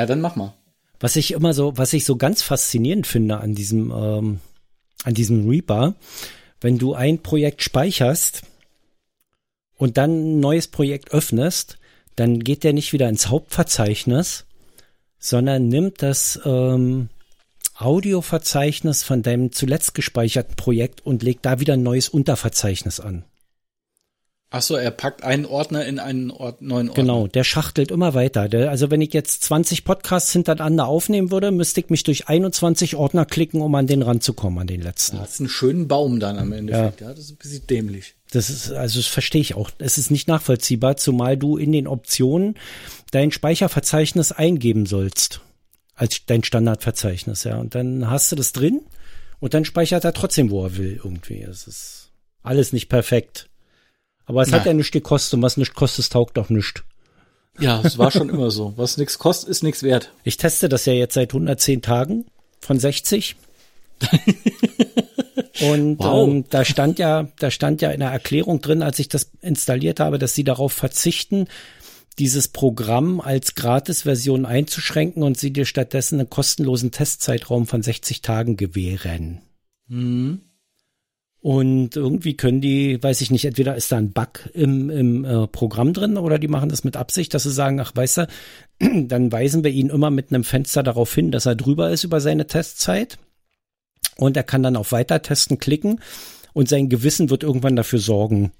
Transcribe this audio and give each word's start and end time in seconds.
Ja, 0.00 0.06
dann 0.06 0.22
mach 0.22 0.34
mal. 0.34 0.54
Was 0.98 1.14
ich 1.14 1.32
immer 1.32 1.52
so, 1.52 1.76
was 1.76 1.92
ich 1.92 2.06
so 2.06 2.16
ganz 2.16 2.40
faszinierend 2.40 3.06
finde 3.06 3.36
an 3.36 3.54
diesem, 3.54 3.90
ähm, 3.90 4.40
an 5.04 5.12
diesem 5.12 5.46
Reaper, 5.46 5.94
wenn 6.62 6.78
du 6.78 6.94
ein 6.94 7.18
Projekt 7.18 7.62
speicherst 7.62 8.40
und 9.76 9.98
dann 9.98 10.10
ein 10.38 10.40
neues 10.40 10.68
Projekt 10.68 11.12
öffnest, 11.12 11.76
dann 12.16 12.40
geht 12.40 12.64
der 12.64 12.72
nicht 12.72 12.94
wieder 12.94 13.10
ins 13.10 13.28
Hauptverzeichnis, 13.28 14.46
sondern 15.18 15.68
nimmt 15.68 16.00
das 16.00 16.40
ähm, 16.46 17.10
Audioverzeichnis 17.74 19.02
von 19.02 19.20
deinem 19.20 19.52
zuletzt 19.52 19.94
gespeicherten 19.94 20.56
Projekt 20.56 21.04
und 21.04 21.22
legt 21.22 21.44
da 21.44 21.60
wieder 21.60 21.74
ein 21.74 21.82
neues 21.82 22.08
Unterverzeichnis 22.08 23.00
an. 23.00 23.26
Ach 24.52 24.62
so, 24.62 24.74
er 24.74 24.90
packt 24.90 25.22
einen 25.22 25.46
Ordner 25.46 25.84
in 25.86 26.00
einen 26.00 26.32
Ort, 26.32 26.60
neuen 26.60 26.88
Ordner. 26.88 27.02
Genau, 27.02 27.26
der 27.28 27.44
schachtelt 27.44 27.92
immer 27.92 28.14
weiter. 28.14 28.48
Der, 28.48 28.68
also 28.68 28.90
wenn 28.90 29.00
ich 29.00 29.12
jetzt 29.12 29.44
20 29.44 29.84
Podcasts 29.84 30.32
hintereinander 30.32 30.88
aufnehmen 30.88 31.30
würde, 31.30 31.52
müsste 31.52 31.80
ich 31.80 31.88
mich 31.88 32.02
durch 32.02 32.28
21 32.28 32.96
Ordner 32.96 33.26
klicken, 33.26 33.60
um 33.60 33.72
an 33.76 33.86
den 33.86 34.02
ranzukommen, 34.02 34.58
an 34.58 34.66
den 34.66 34.82
letzten. 34.82 35.18
Das 35.18 35.34
ist 35.34 35.40
ein 35.40 35.48
schönen 35.48 35.86
Baum 35.86 36.18
dann 36.18 36.36
am 36.36 36.50
Endeffekt. 36.50 37.00
Ja. 37.00 37.08
ja, 37.08 37.14
das 37.14 37.26
ist 37.26 37.30
ein 37.30 37.36
bisschen 37.36 37.66
dämlich. 37.68 38.16
Das 38.32 38.50
ist, 38.50 38.72
also 38.72 38.98
das 38.98 39.06
verstehe 39.06 39.40
ich 39.40 39.54
auch. 39.54 39.70
Es 39.78 39.98
ist 39.98 40.10
nicht 40.10 40.26
nachvollziehbar, 40.26 40.96
zumal 40.96 41.36
du 41.36 41.56
in 41.56 41.70
den 41.70 41.86
Optionen 41.86 42.56
dein 43.12 43.30
Speicherverzeichnis 43.30 44.32
eingeben 44.32 44.86
sollst. 44.86 45.42
Als 45.94 46.26
dein 46.26 46.42
Standardverzeichnis, 46.42 47.44
ja. 47.44 47.56
Und 47.58 47.76
dann 47.76 48.10
hast 48.10 48.32
du 48.32 48.36
das 48.36 48.52
drin 48.52 48.80
und 49.38 49.54
dann 49.54 49.64
speichert 49.64 50.04
er 50.04 50.12
trotzdem, 50.12 50.50
wo 50.50 50.64
er 50.64 50.76
will, 50.76 50.98
irgendwie. 51.04 51.42
Es 51.42 51.68
ist 51.68 52.10
alles 52.42 52.72
nicht 52.72 52.88
perfekt. 52.88 53.49
Aber 54.30 54.42
es 54.42 54.50
Na. 54.50 54.60
hat 54.60 54.66
ja 54.66 54.72
nichts 54.72 54.92
gekostet 54.92 55.34
und 55.34 55.42
was 55.42 55.56
nichts 55.56 55.74
kostet, 55.74 56.08
taugt 56.08 56.36
doch 56.36 56.50
nichts. 56.50 56.84
Ja, 57.58 57.80
es 57.82 57.98
war 57.98 58.12
schon 58.12 58.28
immer 58.28 58.52
so. 58.52 58.74
Was 58.76 58.96
nichts 58.96 59.18
kostet, 59.18 59.48
ist 59.48 59.64
nichts 59.64 59.82
wert. 59.82 60.12
Ich 60.22 60.36
teste 60.36 60.68
das 60.68 60.86
ja 60.86 60.92
jetzt 60.92 61.14
seit 61.14 61.34
110 61.34 61.82
Tagen 61.82 62.26
von 62.60 62.78
60. 62.78 63.34
und 65.62 65.98
wow. 65.98 66.28
ähm, 66.28 66.44
da 66.48 66.64
stand 66.64 67.00
ja, 67.00 67.26
da 67.40 67.50
stand 67.50 67.82
ja 67.82 67.90
in 67.90 67.98
der 67.98 68.10
Erklärung 68.10 68.60
drin, 68.60 68.84
als 68.84 69.00
ich 69.00 69.08
das 69.08 69.32
installiert 69.40 69.98
habe, 69.98 70.20
dass 70.20 70.32
sie 70.32 70.44
darauf 70.44 70.72
verzichten, 70.72 71.48
dieses 72.20 72.46
Programm 72.46 73.20
als 73.20 73.56
Gratis-Version 73.56 74.46
einzuschränken 74.46 75.24
und 75.24 75.38
sie 75.38 75.52
dir 75.52 75.66
stattdessen 75.66 76.20
einen 76.20 76.30
kostenlosen 76.30 76.92
Testzeitraum 76.92 77.66
von 77.66 77.82
60 77.82 78.22
Tagen 78.22 78.56
gewähren. 78.56 79.40
Mhm. 79.88 80.42
Und 81.42 81.96
irgendwie 81.96 82.36
können 82.36 82.60
die, 82.60 83.02
weiß 83.02 83.22
ich 83.22 83.30
nicht, 83.30 83.46
entweder 83.46 83.74
ist 83.74 83.90
da 83.90 83.96
ein 83.96 84.12
Bug 84.12 84.50
im, 84.52 84.90
im 84.90 85.24
äh, 85.24 85.46
Programm 85.46 85.94
drin 85.94 86.18
oder 86.18 86.38
die 86.38 86.48
machen 86.48 86.68
das 86.68 86.84
mit 86.84 86.96
Absicht, 86.96 87.32
dass 87.32 87.44
sie 87.44 87.52
sagen, 87.52 87.80
ach 87.80 87.92
weißt 87.94 88.18
du, 88.18 88.26
dann 89.08 89.32
weisen 89.32 89.64
wir 89.64 89.70
ihn 89.70 89.88
immer 89.88 90.10
mit 90.10 90.30
einem 90.30 90.44
Fenster 90.44 90.82
darauf 90.82 91.14
hin, 91.14 91.30
dass 91.30 91.46
er 91.46 91.54
drüber 91.54 91.90
ist 91.90 92.04
über 92.04 92.20
seine 92.20 92.46
Testzeit. 92.46 93.18
Und 94.16 94.36
er 94.36 94.42
kann 94.42 94.62
dann 94.62 94.76
auf 94.76 94.92
Weitertesten 94.92 95.58
klicken 95.58 96.00
und 96.52 96.68
sein 96.68 96.90
Gewissen 96.90 97.30
wird 97.30 97.42
irgendwann 97.42 97.76
dafür 97.76 98.00
sorgen, 98.00 98.52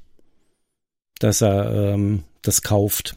dass 1.19 1.43
er 1.43 1.93
ähm, 1.93 2.25
das 2.41 2.63
kauft. 2.63 3.15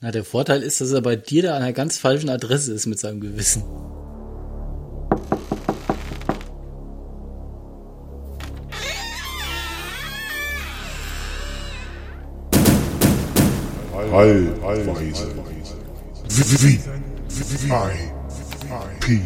Na, 0.00 0.10
der 0.10 0.24
Vorteil 0.24 0.62
ist, 0.62 0.80
dass 0.80 0.90
er 0.90 1.02
bei 1.02 1.14
dir 1.14 1.44
da 1.44 1.56
an 1.56 1.62
einer 1.62 1.72
ganz 1.72 1.98
falschen 1.98 2.30
Adresse 2.30 2.72
ist 2.72 2.86
mit 2.86 2.98
seinem 2.98 3.20
Gewissen. 3.20 3.62
Allweise. 14.12 15.26
V 16.28 16.54
I 16.60 16.78
P 19.00 19.20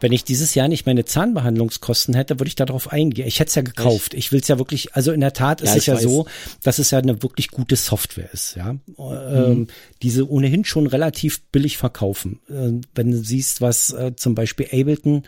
Wenn 0.00 0.10
ich 0.12 0.24
dieses 0.24 0.54
Jahr 0.56 0.66
nicht 0.66 0.86
meine 0.86 1.04
Zahnbehandlungskosten 1.04 2.14
hätte, 2.14 2.40
würde 2.40 2.48
ich 2.48 2.56
darauf 2.56 2.90
eingehen. 2.90 3.28
Ich 3.28 3.38
hätte 3.38 3.50
es 3.50 3.54
ja 3.54 3.62
gekauft. 3.62 4.14
Ich 4.14 4.32
will 4.32 4.40
es 4.40 4.48
ja 4.48 4.58
wirklich, 4.58 4.96
also 4.96 5.12
in 5.12 5.20
der 5.20 5.32
Tat 5.32 5.60
ist 5.60 5.70
ja, 5.70 5.76
es 5.76 5.86
ja 5.86 5.94
weiß. 5.94 6.02
so, 6.02 6.26
dass 6.62 6.80
es 6.80 6.90
ja 6.90 6.98
eine 6.98 7.22
wirklich 7.22 7.50
gute 7.50 7.76
Software 7.76 8.32
ist, 8.32 8.56
ja. 8.56 8.72
Mhm. 8.72 8.80
Ähm, 8.98 9.66
diese 10.02 10.28
ohnehin 10.28 10.64
schon 10.64 10.88
relativ 10.88 11.42
billig 11.52 11.76
verkaufen. 11.76 12.40
Äh, 12.48 12.80
wenn 12.94 13.10
du 13.12 13.18
siehst, 13.18 13.60
was 13.60 13.92
äh, 13.92 14.16
zum 14.16 14.34
Beispiel 14.34 14.66
Ableton 14.72 15.22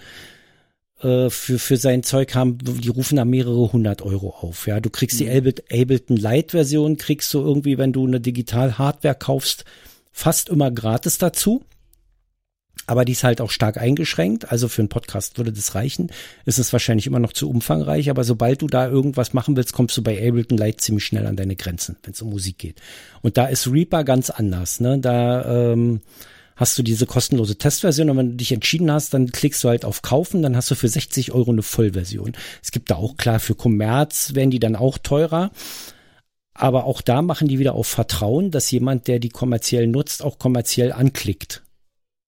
äh, 1.02 1.30
für, 1.30 1.58
für 1.58 1.76
sein 1.76 2.02
Zeug 2.02 2.34
haben, 2.34 2.58
die 2.58 2.88
rufen 2.88 3.16
da 3.16 3.24
mehrere 3.24 3.72
hundert 3.72 4.02
Euro 4.02 4.30
auf. 4.30 4.66
Ja, 4.66 4.80
du 4.80 4.90
kriegst 4.90 5.20
mhm. 5.20 5.24
die 5.24 5.80
Ableton 5.80 6.16
Lite 6.16 6.50
Version, 6.50 6.96
kriegst 6.96 7.32
du 7.34 7.40
irgendwie, 7.40 7.78
wenn 7.78 7.92
du 7.92 8.06
eine 8.06 8.20
Digital 8.20 8.78
Hardware 8.78 9.14
kaufst, 9.14 9.64
fast 10.12 10.48
immer 10.48 10.70
gratis 10.70 11.18
dazu. 11.18 11.64
Aber 12.86 13.04
die 13.04 13.12
ist 13.12 13.22
halt 13.22 13.40
auch 13.40 13.50
stark 13.50 13.78
eingeschränkt. 13.78 14.50
Also 14.50 14.66
für 14.66 14.82
einen 14.82 14.88
Podcast 14.88 15.38
würde 15.38 15.52
das 15.52 15.74
reichen. 15.76 16.10
Ist 16.46 16.58
es 16.58 16.72
wahrscheinlich 16.72 17.06
immer 17.06 17.20
noch 17.20 17.32
zu 17.32 17.48
umfangreich. 17.48 18.10
Aber 18.10 18.24
sobald 18.24 18.60
du 18.60 18.66
da 18.66 18.88
irgendwas 18.88 19.32
machen 19.34 19.56
willst, 19.56 19.72
kommst 19.72 19.96
du 19.96 20.02
bei 20.02 20.18
Ableton 20.18 20.58
Lite 20.58 20.78
ziemlich 20.78 21.04
schnell 21.04 21.26
an 21.26 21.36
deine 21.36 21.54
Grenzen, 21.54 21.96
wenn 22.02 22.12
es 22.12 22.22
um 22.22 22.30
Musik 22.30 22.58
geht. 22.58 22.82
Und 23.20 23.36
da 23.36 23.46
ist 23.46 23.70
Reaper 23.70 24.02
ganz 24.02 24.30
anders. 24.30 24.80
Ne? 24.80 24.98
Da 24.98 25.72
ähm, 25.72 26.00
hast 26.62 26.78
du 26.78 26.84
diese 26.84 27.06
kostenlose 27.06 27.56
Testversion 27.56 28.08
und 28.08 28.16
wenn 28.16 28.30
du 28.30 28.36
dich 28.36 28.52
entschieden 28.52 28.90
hast, 28.90 29.12
dann 29.12 29.32
klickst 29.32 29.62
du 29.64 29.68
halt 29.68 29.84
auf 29.84 30.00
Kaufen, 30.00 30.42
dann 30.42 30.56
hast 30.56 30.70
du 30.70 30.76
für 30.76 30.88
60 30.88 31.32
Euro 31.32 31.50
eine 31.50 31.62
Vollversion. 31.62 32.34
Es 32.62 32.70
gibt 32.70 32.90
da 32.90 32.94
auch 32.94 33.16
klar 33.16 33.40
für 33.40 33.56
Kommerz 33.56 34.34
werden 34.34 34.50
die 34.52 34.60
dann 34.60 34.76
auch 34.76 34.96
teurer. 34.96 35.50
Aber 36.54 36.84
auch 36.84 37.00
da 37.00 37.20
machen 37.20 37.48
die 37.48 37.58
wieder 37.58 37.74
auf 37.74 37.88
Vertrauen, 37.88 38.50
dass 38.50 38.70
jemand, 38.70 39.08
der 39.08 39.18
die 39.18 39.30
kommerziell 39.30 39.88
nutzt, 39.88 40.22
auch 40.22 40.38
kommerziell 40.38 40.92
anklickt. 40.92 41.62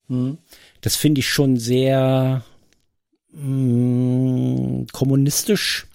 Mhm. 0.08 0.38
Das 0.80 0.96
finde 0.96 1.20
ich 1.20 1.28
schon 1.28 1.56
sehr 1.56 2.42
mh, 3.32 4.82
mm, 4.82 4.86
kommunistisch 4.92 5.86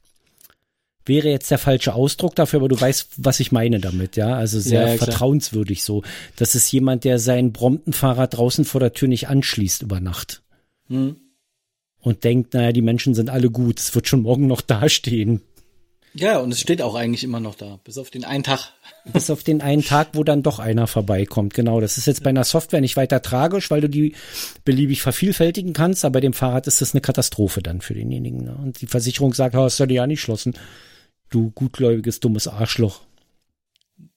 wäre 1.05 1.29
jetzt 1.29 1.51
der 1.51 1.57
falsche 1.57 1.93
Ausdruck 1.93 2.35
dafür, 2.35 2.59
aber 2.59 2.69
du 2.69 2.79
weißt, 2.79 3.09
was 3.17 3.39
ich 3.39 3.51
meine 3.51 3.79
damit, 3.79 4.15
ja. 4.15 4.35
Also 4.35 4.59
sehr 4.59 4.81
ja, 4.81 4.87
ja, 4.89 4.97
vertrauenswürdig 4.97 5.83
so. 5.83 6.03
Das 6.35 6.55
ist 6.55 6.71
jemand, 6.71 7.03
der 7.03 7.19
sein 7.19 7.51
Bromptonfahrrad 7.51 8.37
draußen 8.37 8.65
vor 8.65 8.79
der 8.79 8.93
Tür 8.93 9.07
nicht 9.07 9.27
anschließt 9.27 9.81
über 9.81 9.99
Nacht. 9.99 10.43
Hm. 10.87 11.17
Und 12.01 12.23
denkt, 12.23 12.53
naja, 12.53 12.71
die 12.71 12.81
Menschen 12.81 13.13
sind 13.13 13.29
alle 13.29 13.49
gut, 13.49 13.79
es 13.79 13.93
wird 13.93 14.07
schon 14.07 14.21
morgen 14.21 14.47
noch 14.47 14.61
dastehen. 14.61 15.41
Ja, 16.15 16.39
und 16.39 16.51
es 16.51 16.59
steht 16.59 16.81
auch 16.81 16.95
eigentlich 16.95 17.23
immer 17.23 17.39
noch 17.39 17.53
da, 17.53 17.79
bis 17.83 17.99
auf 17.99 18.09
den 18.09 18.25
einen 18.25 18.43
Tag. 18.43 18.73
Bis 19.13 19.29
auf 19.29 19.43
den 19.43 19.61
einen 19.61 19.83
Tag, 19.83 20.09
wo 20.13 20.23
dann 20.23 20.43
doch 20.43 20.59
einer 20.59 20.85
vorbeikommt. 20.85 21.53
Genau, 21.53 21.79
das 21.79 21.97
ist 21.97 22.05
jetzt 22.05 22.21
bei 22.21 22.29
einer 22.29 22.43
Software 22.43 22.81
nicht 22.81 22.95
weiter 22.95 23.21
tragisch, 23.21 23.71
weil 23.71 23.81
du 23.81 23.89
die 23.89 24.13
beliebig 24.66 25.01
vervielfältigen 25.01 25.73
kannst, 25.73 26.05
aber 26.05 26.13
bei 26.13 26.19
dem 26.19 26.33
Fahrrad 26.33 26.67
ist 26.67 26.81
das 26.81 26.93
eine 26.93 27.01
Katastrophe 27.01 27.63
dann 27.63 27.81
für 27.81 27.95
denjenigen. 27.95 28.43
Ne? 28.43 28.55
Und 28.61 28.81
die 28.81 28.87
Versicherung 28.87 29.33
sagt, 29.33 29.55
oh, 29.55 29.63
das 29.63 29.77
soll 29.77 29.91
ja 29.91 30.05
nicht 30.05 30.21
schlossen 30.21 30.53
du 31.29 31.51
gutgläubiges, 31.51 32.19
dummes 32.19 32.47
Arschloch. 32.47 33.01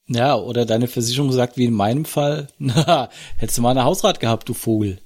Ja, 0.09 0.37
oder 0.37 0.67
deine 0.67 0.89
Versicherung 0.89 1.33
sagt, 1.33 1.57
wie 1.57 1.65
in 1.65 1.75
meinem 1.75 2.05
Fall, 2.05 2.49
na, 2.59 3.09
hättest 3.37 3.59
du 3.59 3.63
mal 3.63 3.71
eine 3.71 3.85
Hausrat 3.85 4.21
gehabt, 4.21 4.49
du 4.49 4.55
Vogel. 4.55 4.99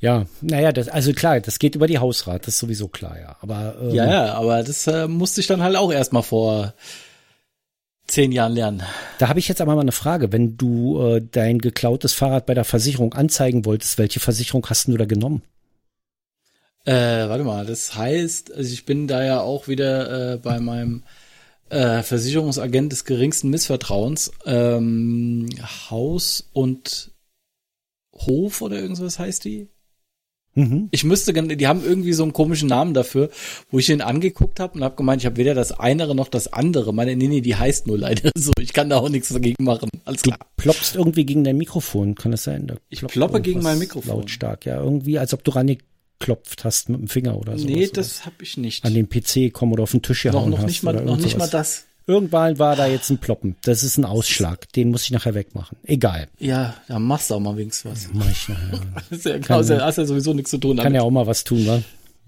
Ja, 0.00 0.26
naja, 0.40 0.70
das, 0.70 0.88
also 0.88 1.12
klar, 1.12 1.40
das 1.40 1.58
geht 1.58 1.74
über 1.74 1.88
die 1.88 1.98
Hausrat, 1.98 2.42
das 2.42 2.54
ist 2.54 2.60
sowieso 2.60 2.86
klar, 2.88 3.18
ja. 3.18 3.36
Aber 3.40 3.76
ähm, 3.80 3.90
ja, 3.90 4.08
ja, 4.08 4.34
aber 4.34 4.62
das 4.62 4.86
äh, 4.86 5.08
musste 5.08 5.40
ich 5.40 5.48
dann 5.48 5.62
halt 5.62 5.76
auch 5.76 5.92
erstmal 5.92 6.22
vor 6.22 6.74
zehn 8.06 8.30
Jahren 8.30 8.52
lernen. 8.52 8.82
Da 9.18 9.28
habe 9.28 9.40
ich 9.40 9.48
jetzt 9.48 9.60
aber 9.60 9.74
mal 9.74 9.82
eine 9.82 9.92
Frage. 9.92 10.32
Wenn 10.32 10.56
du 10.56 11.02
äh, 11.02 11.20
dein 11.20 11.58
geklautes 11.58 12.12
Fahrrad 12.12 12.46
bei 12.46 12.54
der 12.54 12.64
Versicherung 12.64 13.12
anzeigen 13.12 13.64
wolltest, 13.64 13.98
welche 13.98 14.20
Versicherung 14.20 14.64
hast 14.68 14.88
du 14.88 14.96
da 14.96 15.04
genommen? 15.04 15.42
Äh, 16.84 17.28
warte 17.28 17.44
mal, 17.44 17.66
das 17.66 17.96
heißt, 17.96 18.54
also 18.54 18.72
ich 18.72 18.86
bin 18.86 19.08
da 19.08 19.22
ja 19.22 19.40
auch 19.40 19.68
wieder 19.68 20.34
äh, 20.34 20.36
bei 20.38 20.58
meinem 20.58 21.02
äh, 21.70 22.02
Versicherungsagent 22.02 22.92
des 22.92 23.04
geringsten 23.04 23.50
Missvertrauens. 23.50 24.32
Ähm, 24.44 25.48
Haus 25.90 26.48
und 26.52 27.12
Hof 28.12 28.62
oder 28.62 28.80
irgendwas 28.80 29.18
heißt 29.18 29.44
die? 29.44 29.68
Mhm. 30.58 30.88
Ich 30.90 31.04
müsste, 31.04 31.32
die 31.32 31.66
haben 31.68 31.84
irgendwie 31.84 32.12
so 32.12 32.24
einen 32.24 32.32
komischen 32.32 32.68
Namen 32.68 32.92
dafür, 32.92 33.30
wo 33.70 33.78
ich 33.78 33.88
ihn 33.90 34.00
angeguckt 34.00 34.58
habe 34.58 34.74
und 34.74 34.82
habe 34.82 34.96
gemeint, 34.96 35.22
ich 35.22 35.26
habe 35.26 35.36
weder 35.36 35.54
das 35.54 35.72
eine 35.72 36.12
noch 36.14 36.28
das 36.28 36.52
andere. 36.52 36.92
Meine, 36.92 37.14
nee, 37.14 37.28
nee, 37.28 37.40
die 37.40 37.54
heißt 37.54 37.86
nur 37.86 37.98
leider 37.98 38.30
so. 38.36 38.50
Ich 38.60 38.72
kann 38.72 38.90
da 38.90 38.98
auch 38.98 39.08
nichts 39.08 39.28
dagegen 39.28 39.62
machen. 39.62 39.88
Alles 40.04 40.22
klar. 40.22 40.38
Du 40.38 40.62
ploppst 40.62 40.96
irgendwie 40.96 41.24
gegen 41.24 41.44
dein 41.44 41.58
Mikrofon, 41.58 42.16
kann 42.16 42.32
das 42.32 42.44
sein? 42.44 42.72
ich 42.88 43.06
ploppe 43.06 43.40
gegen 43.40 43.62
mein 43.62 43.78
Mikrofon. 43.78 44.16
Lautstark, 44.16 44.66
ja. 44.66 44.82
Irgendwie, 44.82 45.18
als 45.18 45.32
ob 45.32 45.44
du 45.44 45.52
ran 45.52 45.68
geklopft 46.18 46.64
hast 46.64 46.88
mit 46.88 47.00
dem 47.00 47.08
Finger 47.08 47.36
oder 47.38 47.58
so. 47.58 47.66
Nee, 47.66 47.88
das 47.92 48.26
habe 48.26 48.36
ich 48.42 48.56
nicht. 48.56 48.84
An 48.84 48.94
den 48.94 49.08
PC 49.08 49.52
kommen 49.52 49.72
oder 49.72 49.84
auf 49.84 49.92
den 49.92 50.02
Tisch 50.02 50.22
gehauen 50.22 50.50
noch, 50.50 50.58
noch 50.58 50.58
hast. 50.58 50.66
Nicht 50.66 50.82
mal, 50.82 50.94
noch 50.94 51.16
nicht 51.16 51.38
mal 51.38 51.48
das. 51.48 51.84
Irgendwann 52.06 52.58
war 52.58 52.74
da 52.74 52.86
jetzt 52.86 53.10
ein 53.10 53.18
Ploppen. 53.18 53.56
Das 53.64 53.82
ist 53.82 53.98
ein 53.98 54.06
Ausschlag. 54.06 54.72
Den 54.72 54.90
muss 54.90 55.04
ich 55.04 55.10
nachher 55.10 55.34
wegmachen. 55.34 55.76
Egal. 55.84 56.28
Ja, 56.38 56.74
da 56.88 56.98
machst 56.98 57.30
du 57.30 57.34
auch 57.34 57.40
mal 57.40 57.56
wenigstens 57.56 57.90
was. 57.90 58.08
Mach 58.14 58.30
ich 58.30 58.48
nachher. 58.48 58.80
das 59.10 59.18
ist 59.18 59.26
ja, 59.26 59.38
kann, 59.38 59.58
hast 59.58 59.98
ja 59.98 60.06
sowieso 60.06 60.32
nichts 60.32 60.50
zu 60.50 60.58
tun. 60.58 60.76
Damit. 60.76 60.84
Kann 60.84 60.94
ja 60.94 61.02
auch 61.02 61.10
mal 61.10 61.26
was 61.26 61.44
tun, 61.44 61.66
wa? 61.66 61.82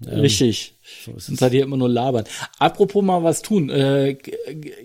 Richtig. 0.05 0.73
So 1.05 1.11
ist 1.13 1.27
Sonst 1.27 1.39
seid 1.39 1.53
ihr 1.53 1.63
immer 1.63 1.77
nur 1.77 1.89
labern. 1.89 2.25
Apropos 2.59 3.03
mal 3.03 3.23
was 3.23 3.41
tun. 3.41 3.69
Äh, 3.69 4.17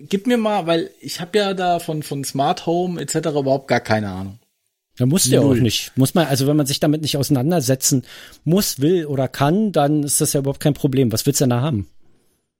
gib 0.09 0.25
mir 0.27 0.37
mal, 0.37 0.65
weil 0.67 0.89
ich 0.99 1.21
habe 1.21 1.37
ja 1.37 1.53
da 1.53 1.79
von, 1.79 2.01
von 2.03 2.23
Smart 2.23 2.65
Home 2.65 2.99
etc. 2.99 3.15
überhaupt 3.29 3.67
gar 3.67 3.79
keine 3.79 4.09
Ahnung. 4.09 4.39
Da 4.97 5.05
muss 5.05 5.27
ja 5.27 5.41
auch 5.41 5.53
nicht. 5.53 5.91
Muss 5.95 6.15
man, 6.15 6.27
also 6.27 6.47
wenn 6.47 6.57
man 6.57 6.65
sich 6.65 6.79
damit 6.79 7.01
nicht 7.01 7.17
auseinandersetzen 7.17 8.03
muss, 8.43 8.81
will 8.81 9.05
oder 9.05 9.27
kann, 9.27 9.71
dann 9.71 10.03
ist 10.03 10.21
das 10.21 10.33
ja 10.33 10.39
überhaupt 10.39 10.59
kein 10.59 10.73
Problem. 10.73 11.11
Was 11.11 11.25
willst 11.25 11.39
du 11.39 11.43
denn 11.43 11.51
da 11.51 11.61
haben? 11.61 11.87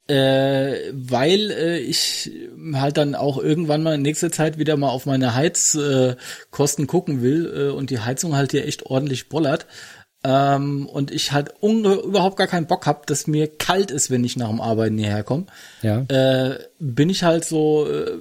Äh, 0.07 0.93
weil 0.93 1.51
äh, 1.51 1.79
ich 1.79 2.31
halt 2.73 2.95
dann 2.95 3.13
auch 3.13 3.37
irgendwann 3.37 3.83
mal 3.83 3.95
in 3.95 4.03
nächster 4.03 4.31
Zeit 4.31 4.57
wieder 4.57 4.77
mal 4.77 4.89
auf 4.89 5.05
meine 5.05 5.35
Heizkosten 5.35 6.85
äh, 6.85 6.87
gucken 6.87 7.21
will 7.21 7.51
äh, 7.53 7.75
und 7.75 7.89
die 7.89 7.99
Heizung 7.99 8.35
halt 8.35 8.51
hier 8.51 8.65
echt 8.65 8.85
ordentlich 8.85 9.27
bollert. 9.27 9.65
Ähm, 10.23 10.87
und 10.87 11.11
ich 11.11 11.33
halt 11.33 11.53
überhaupt 11.61 12.37
gar 12.37 12.47
keinen 12.47 12.67
Bock 12.67 12.85
hab, 12.85 13.05
dass 13.07 13.27
mir 13.27 13.47
kalt 13.47 13.91
ist, 13.91 14.09
wenn 14.09 14.23
ich 14.23 14.37
nach 14.37 14.49
dem 14.49 14.61
Arbeiten 14.61 14.97
hierher 14.97 15.23
komme. 15.23 15.45
Ja. 15.81 16.01
Äh, 16.07 16.59
bin 16.79 17.09
ich 17.09 17.23
halt 17.23 17.43
so 17.43 17.87
äh, 17.89 18.17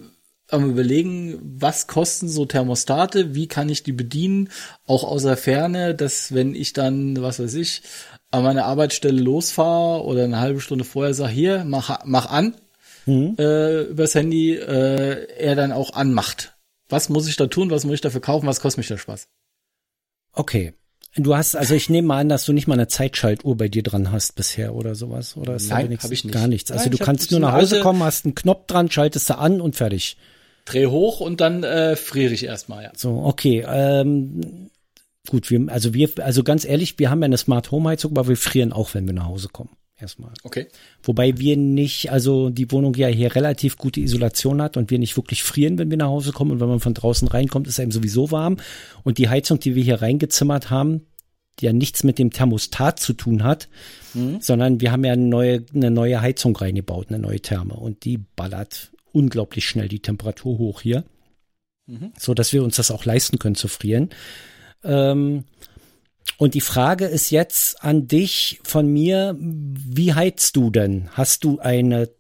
am 0.50 0.70
überlegen, 0.70 1.38
was 1.42 1.86
kosten 1.86 2.28
so 2.28 2.46
Thermostate, 2.46 3.34
wie 3.34 3.48
kann 3.48 3.68
ich 3.68 3.82
die 3.82 3.92
bedienen, 3.92 4.50
auch 4.86 5.04
aus 5.04 5.22
der 5.22 5.36
Ferne, 5.36 5.94
dass 5.94 6.32
wenn 6.34 6.54
ich 6.54 6.72
dann, 6.72 7.20
was 7.20 7.40
weiß 7.40 7.54
ich, 7.54 7.82
an 8.30 8.44
meine 8.44 8.64
Arbeitsstelle 8.64 9.20
losfahre 9.20 10.04
oder 10.04 10.24
eine 10.24 10.40
halbe 10.40 10.60
Stunde 10.60 10.84
vorher 10.84 11.14
sage, 11.14 11.32
hier, 11.32 11.64
mach, 11.64 12.04
mach 12.04 12.26
an, 12.26 12.54
mhm. 13.06 13.36
äh, 13.38 13.82
übers 13.82 14.14
Handy, 14.14 14.54
äh, 14.54 15.26
er 15.36 15.56
dann 15.56 15.72
auch 15.72 15.94
anmacht. 15.94 16.54
Was 16.88 17.08
muss 17.08 17.28
ich 17.28 17.36
da 17.36 17.46
tun, 17.46 17.70
was 17.70 17.84
muss 17.84 17.94
ich 17.94 18.00
dafür 18.00 18.20
kaufen, 18.20 18.46
was 18.46 18.60
kostet 18.60 18.78
mich 18.78 18.88
der 18.88 18.98
Spaß? 18.98 19.28
Okay. 20.32 20.74
Du 21.18 21.34
hast, 21.34 21.56
also 21.56 21.74
ich 21.74 21.88
nehme 21.88 22.08
mal 22.08 22.20
an, 22.20 22.28
dass 22.28 22.44
du 22.44 22.52
nicht 22.52 22.66
mal 22.66 22.74
eine 22.74 22.88
Zeitschaltuhr 22.88 23.56
bei 23.56 23.68
dir 23.68 23.82
dran 23.82 24.12
hast 24.12 24.34
bisher 24.34 24.74
oder 24.74 24.94
sowas, 24.94 25.34
oder 25.36 25.54
ist 25.54 25.70
Nein, 25.70 25.96
habe 25.98 26.12
ich 26.12 26.24
nicht. 26.24 26.34
Gar 26.34 26.46
nichts. 26.46 26.70
Also 26.70 26.84
Nein, 26.84 26.90
du 26.92 26.98
kannst 26.98 27.30
nur 27.30 27.40
nach 27.40 27.54
Hause 27.54 27.80
kommen, 27.80 28.02
hast 28.02 28.26
einen 28.26 28.34
Knopf 28.34 28.66
dran, 28.66 28.90
schaltest 28.90 29.30
du 29.30 29.38
an 29.38 29.62
und 29.62 29.76
fertig. 29.76 30.18
Dreh 30.66 30.86
hoch 30.86 31.20
und 31.20 31.40
dann 31.40 31.62
äh, 31.62 31.96
friere 31.96 32.34
ich 32.34 32.44
erstmal, 32.44 32.84
ja. 32.84 32.92
So, 32.94 33.22
okay. 33.24 33.64
Ähm, 33.66 34.68
gut, 35.26 35.50
wir, 35.50 35.66
also 35.68 35.94
wir, 35.94 36.10
also 36.20 36.42
ganz 36.42 36.64
ehrlich, 36.64 36.98
wir 36.98 37.08
haben 37.08 37.22
ja 37.22 37.26
eine 37.26 37.38
Smart 37.38 37.70
Home 37.70 37.88
Heizung, 37.88 38.10
aber 38.10 38.28
wir 38.28 38.36
frieren 38.36 38.72
auch, 38.72 38.92
wenn 38.92 39.06
wir 39.06 39.14
nach 39.14 39.26
Hause 39.26 39.48
kommen. 39.48 39.70
Erstmal. 39.98 40.32
Okay. 40.42 40.66
Wobei 41.02 41.38
wir 41.38 41.56
nicht, 41.56 42.12
also 42.12 42.50
die 42.50 42.70
Wohnung 42.70 42.94
ja 42.94 43.08
hier 43.08 43.34
relativ 43.34 43.78
gute 43.78 44.00
Isolation 44.00 44.60
hat 44.60 44.76
und 44.76 44.90
wir 44.90 44.98
nicht 44.98 45.16
wirklich 45.16 45.42
frieren, 45.42 45.78
wenn 45.78 45.88
wir 45.88 45.96
nach 45.96 46.08
Hause 46.08 46.32
kommen. 46.32 46.50
Und 46.50 46.60
wenn 46.60 46.68
man 46.68 46.80
von 46.80 46.92
draußen 46.92 47.26
reinkommt, 47.28 47.66
ist 47.66 47.80
einem 47.80 47.92
sowieso 47.92 48.30
warm. 48.30 48.58
Und 49.04 49.16
die 49.16 49.30
Heizung, 49.30 49.58
die 49.58 49.74
wir 49.74 49.82
hier 49.82 50.02
reingezimmert 50.02 50.68
haben, 50.68 51.06
die 51.58 51.64
ja 51.64 51.72
nichts 51.72 52.04
mit 52.04 52.18
dem 52.18 52.30
Thermostat 52.30 53.00
zu 53.00 53.14
tun 53.14 53.42
hat, 53.42 53.68
mhm. 54.12 54.38
sondern 54.42 54.82
wir 54.82 54.92
haben 54.92 55.04
ja 55.04 55.14
eine 55.14 55.22
neue, 55.22 55.64
eine 55.74 55.90
neue 55.90 56.20
Heizung 56.20 56.54
reingebaut, 56.54 57.06
eine 57.08 57.18
neue 57.18 57.40
Therme. 57.40 57.74
Und 57.74 58.04
die 58.04 58.18
ballert 58.18 58.90
unglaublich 59.12 59.66
schnell 59.66 59.88
die 59.88 60.00
Temperatur 60.00 60.58
hoch 60.58 60.80
hier, 60.80 61.04
mhm. 61.86 62.12
so 62.18 62.34
dass 62.34 62.52
wir 62.52 62.62
uns 62.62 62.76
das 62.76 62.90
auch 62.90 63.04
leisten 63.04 63.38
können 63.38 63.54
zu 63.54 63.68
frieren. 63.68 64.10
Ähm, 64.84 65.44
und 66.38 66.54
die 66.54 66.60
Frage 66.60 67.06
ist 67.06 67.30
jetzt 67.30 67.82
an 67.82 68.08
dich 68.08 68.60
von 68.62 68.86
mir, 68.88 69.36
wie 69.38 70.12
heizt 70.12 70.56
du 70.56 70.70
denn? 70.70 71.08
Hast 71.12 71.44
du 71.44 71.58
eine 71.60 72.10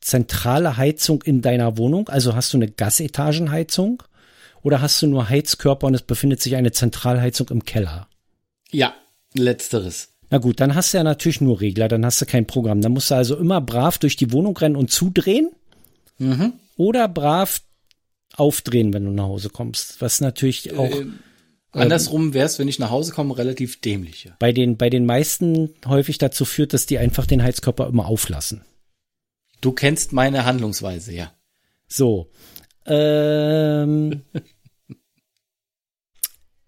zentrale 0.00 0.76
Heizung 0.76 1.22
in 1.22 1.42
deiner 1.42 1.76
Wohnung? 1.76 2.08
Also 2.08 2.34
hast 2.34 2.52
du 2.52 2.58
eine 2.58 2.70
Gasetagenheizung? 2.70 4.02
Oder 4.62 4.80
hast 4.80 5.02
du 5.02 5.06
nur 5.08 5.28
Heizkörper 5.28 5.88
und 5.88 5.94
es 5.94 6.02
befindet 6.02 6.40
sich 6.40 6.56
eine 6.56 6.72
Zentralheizung 6.72 7.48
im 7.50 7.64
Keller? 7.64 8.08
Ja, 8.70 8.94
letzteres. 9.34 10.10
Na 10.30 10.38
gut, 10.38 10.60
dann 10.60 10.74
hast 10.74 10.94
du 10.94 10.98
ja 10.98 11.04
natürlich 11.04 11.40
nur 11.40 11.60
Regler, 11.60 11.88
dann 11.88 12.06
hast 12.06 12.20
du 12.20 12.26
kein 12.26 12.46
Programm. 12.46 12.80
Dann 12.80 12.92
musst 12.92 13.10
du 13.10 13.14
also 13.14 13.36
immer 13.36 13.60
brav 13.60 13.98
durch 13.98 14.16
die 14.16 14.32
Wohnung 14.32 14.56
rennen 14.56 14.76
und 14.76 14.90
zudrehen. 14.90 15.50
Mhm. 16.22 16.52
Oder 16.76 17.08
brav 17.08 17.62
aufdrehen, 18.36 18.92
wenn 18.92 19.04
du 19.04 19.10
nach 19.10 19.24
Hause 19.24 19.50
kommst. 19.50 20.00
Was 20.00 20.20
natürlich 20.20 20.72
auch. 20.72 20.90
Äh, 20.90 21.06
andersrum 21.72 22.34
wäre 22.34 22.46
es, 22.46 22.58
wenn 22.58 22.68
ich 22.68 22.78
nach 22.78 22.90
Hause 22.90 23.12
komme, 23.12 23.36
relativ 23.36 23.80
dämlich. 23.80 24.24
Ja. 24.24 24.36
Bei 24.38 24.52
den, 24.52 24.76
bei 24.76 24.88
den 24.88 25.04
meisten 25.04 25.70
häufig 25.86 26.18
dazu 26.18 26.44
führt, 26.44 26.72
dass 26.72 26.86
die 26.86 26.98
einfach 26.98 27.26
den 27.26 27.42
Heizkörper 27.42 27.86
immer 27.88 28.06
auflassen. 28.06 28.62
Du 29.60 29.72
kennst 29.72 30.12
meine 30.12 30.44
Handlungsweise, 30.44 31.12
ja. 31.12 31.32
So. 31.88 32.30
Ähm, 32.86 34.22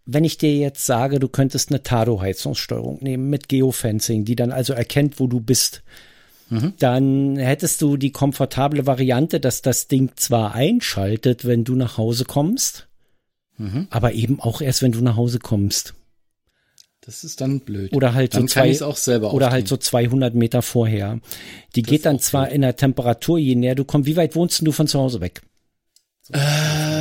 wenn 0.06 0.24
ich 0.24 0.38
dir 0.38 0.54
jetzt 0.56 0.84
sage, 0.84 1.18
du 1.18 1.28
könntest 1.28 1.70
eine 1.70 1.82
Tado-Heizungssteuerung 1.82 3.02
nehmen 3.02 3.30
mit 3.30 3.48
Geofencing, 3.48 4.24
die 4.24 4.36
dann 4.36 4.52
also 4.52 4.72
erkennt, 4.74 5.18
wo 5.18 5.26
du 5.26 5.40
bist, 5.40 5.82
Mhm. 6.50 6.74
Dann 6.78 7.36
hättest 7.36 7.80
du 7.82 7.96
die 7.96 8.12
komfortable 8.12 8.86
Variante, 8.86 9.40
dass 9.40 9.62
das 9.62 9.88
Ding 9.88 10.12
zwar 10.16 10.54
einschaltet, 10.54 11.46
wenn 11.46 11.64
du 11.64 11.74
nach 11.74 11.98
Hause 11.98 12.24
kommst, 12.24 12.88
mhm. 13.56 13.86
aber 13.90 14.12
eben 14.12 14.40
auch 14.40 14.60
erst, 14.60 14.82
wenn 14.82 14.92
du 14.92 15.00
nach 15.00 15.16
Hause 15.16 15.38
kommst. 15.38 15.94
Das 17.00 17.22
ist 17.22 17.40
dann 17.42 17.60
blöd. 17.60 17.92
Oder 17.92 18.14
halt 18.14 18.34
dann 18.34 18.48
so 18.48 18.54
zwei, 18.54 18.82
auch 18.82 18.96
selber 18.96 19.34
oder 19.34 19.50
halt 19.50 19.68
so 19.68 19.76
200 19.76 20.34
Meter 20.34 20.62
vorher. 20.62 21.20
Die 21.74 21.82
das 21.82 21.90
geht 21.90 22.06
dann 22.06 22.18
zwar 22.18 22.44
blöd. 22.44 22.54
in 22.54 22.62
der 22.62 22.76
Temperatur, 22.76 23.38
je 23.38 23.54
näher 23.54 23.74
du 23.74 23.84
kommst. 23.84 24.06
Wie 24.06 24.16
weit 24.16 24.34
wohnst 24.34 24.66
du 24.66 24.72
von 24.72 24.86
zu 24.86 24.98
Hause 24.98 25.20
weg? 25.20 25.42
So. 26.22 26.32
Äh, 26.32 26.93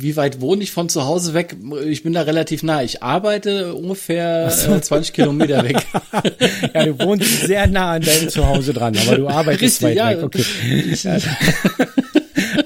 wie 0.00 0.16
weit 0.16 0.40
wohne 0.40 0.62
ich 0.62 0.70
von 0.70 0.88
zu 0.88 1.04
Hause 1.04 1.34
weg? 1.34 1.56
Ich 1.84 2.04
bin 2.04 2.12
da 2.12 2.22
relativ 2.22 2.62
nah. 2.62 2.82
Ich 2.82 3.02
arbeite 3.02 3.74
ungefähr 3.74 4.48
so. 4.50 4.72
äh, 4.72 4.80
20 4.80 5.12
Kilometer 5.12 5.64
weg. 5.64 5.84
ja, 6.74 6.84
du 6.84 6.98
wohnst 7.00 7.42
sehr 7.42 7.66
nah 7.66 7.92
an 7.92 8.02
deinem 8.02 8.28
Zuhause 8.28 8.72
dran, 8.72 8.96
aber 8.96 9.16
du 9.16 9.26
arbeitest 9.28 9.82
Richtig, 9.82 9.82
weit 9.82 9.96
ja. 9.96 10.10
weg. 10.10 10.22
Okay. 10.22 10.44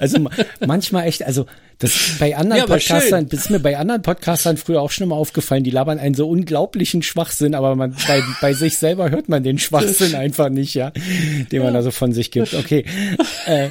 Also 0.02 0.18
manchmal 0.66 1.06
echt, 1.06 1.22
also 1.22 1.46
das 1.78 2.16
bei 2.18 2.36
anderen 2.36 2.62
ja, 2.62 2.66
Podcastern, 2.66 3.28
das 3.28 3.42
ist 3.42 3.50
mir 3.50 3.60
bei 3.60 3.78
anderen 3.78 4.02
Podcastern 4.02 4.56
früher 4.56 4.82
auch 4.82 4.90
schon 4.90 5.08
mal 5.08 5.14
aufgefallen, 5.14 5.62
die 5.62 5.70
labern 5.70 6.00
einen 6.00 6.16
so 6.16 6.28
unglaublichen 6.28 7.02
Schwachsinn, 7.02 7.54
aber 7.54 7.76
man 7.76 7.94
bei, 8.08 8.20
bei 8.40 8.52
sich 8.52 8.78
selber 8.78 9.10
hört 9.10 9.28
man 9.28 9.44
den 9.44 9.60
Schwachsinn 9.60 10.16
einfach 10.16 10.48
nicht, 10.48 10.74
ja, 10.74 10.90
den 11.52 11.62
man 11.62 11.72
da 11.72 11.82
so 11.82 11.92
von 11.92 12.12
sich 12.12 12.32
gibt. 12.32 12.52
Okay. 12.52 12.84
Äh, 13.46 13.70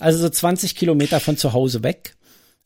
also 0.00 0.18
so 0.18 0.28
20 0.28 0.74
Kilometer 0.74 1.20
von 1.20 1.36
zu 1.36 1.52
Hause 1.52 1.84
weg 1.84 2.16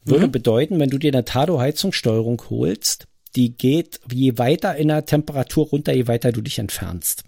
würde 0.04 0.28
mhm. 0.28 0.32
bedeuten, 0.32 0.80
wenn 0.80 0.88
du 0.88 0.96
dir 0.96 1.12
eine 1.12 1.26
Tado-Heizungssteuerung 1.26 2.42
holst, 2.48 3.08
die 3.36 3.56
geht 3.56 4.00
je 4.10 4.38
weiter 4.38 4.74
in 4.76 4.88
der 4.88 5.04
Temperatur 5.04 5.66
runter, 5.66 5.92
je 5.92 6.06
weiter 6.06 6.32
du 6.32 6.40
dich 6.40 6.58
entfernst. 6.58 7.24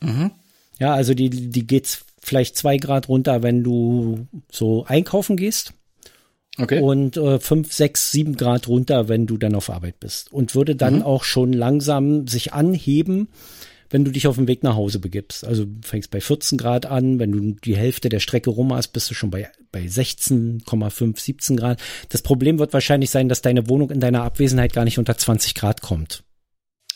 Mhm. 0.00 0.30
Ja, 0.78 0.94
also 0.94 1.14
die, 1.14 1.30
die 1.30 1.66
geht 1.66 2.04
vielleicht 2.24 2.56
zwei 2.56 2.76
Grad 2.76 3.08
runter, 3.08 3.42
wenn 3.42 3.62
du 3.62 4.26
so 4.50 4.84
einkaufen 4.86 5.36
gehst. 5.36 5.74
Okay. 6.58 6.80
Und 6.80 7.16
äh, 7.16 7.40
fünf, 7.40 7.72
sechs, 7.72 8.12
sieben 8.12 8.36
Grad 8.36 8.68
runter, 8.68 9.08
wenn 9.08 9.26
du 9.26 9.36
dann 9.36 9.54
auf 9.54 9.70
Arbeit 9.70 9.98
bist. 9.98 10.32
Und 10.32 10.54
würde 10.54 10.76
dann 10.76 10.96
mhm. 10.96 11.02
auch 11.02 11.24
schon 11.24 11.52
langsam 11.52 12.28
sich 12.28 12.52
anheben, 12.52 13.28
wenn 13.90 14.04
du 14.04 14.12
dich 14.12 14.26
auf 14.26 14.36
dem 14.36 14.46
Weg 14.46 14.62
nach 14.62 14.76
Hause 14.76 15.00
begibst. 15.00 15.44
Also 15.44 15.66
fängst 15.82 16.10
bei 16.10 16.20
14 16.20 16.56
Grad 16.56 16.86
an, 16.86 17.18
wenn 17.18 17.32
du 17.32 17.52
die 17.64 17.76
Hälfte 17.76 18.08
der 18.08 18.20
Strecke 18.20 18.50
rum 18.50 18.72
hast, 18.72 18.88
bist 18.88 19.10
du 19.10 19.14
schon 19.14 19.30
bei, 19.30 19.50
bei 19.72 19.82
16,5, 19.82 21.18
17 21.18 21.56
Grad. 21.56 21.80
Das 22.08 22.22
Problem 22.22 22.58
wird 22.58 22.72
wahrscheinlich 22.72 23.10
sein, 23.10 23.28
dass 23.28 23.42
deine 23.42 23.68
Wohnung 23.68 23.90
in 23.90 24.00
deiner 24.00 24.22
Abwesenheit 24.22 24.72
gar 24.72 24.84
nicht 24.84 24.98
unter 24.98 25.18
20 25.18 25.54
Grad 25.54 25.82
kommt. 25.82 26.22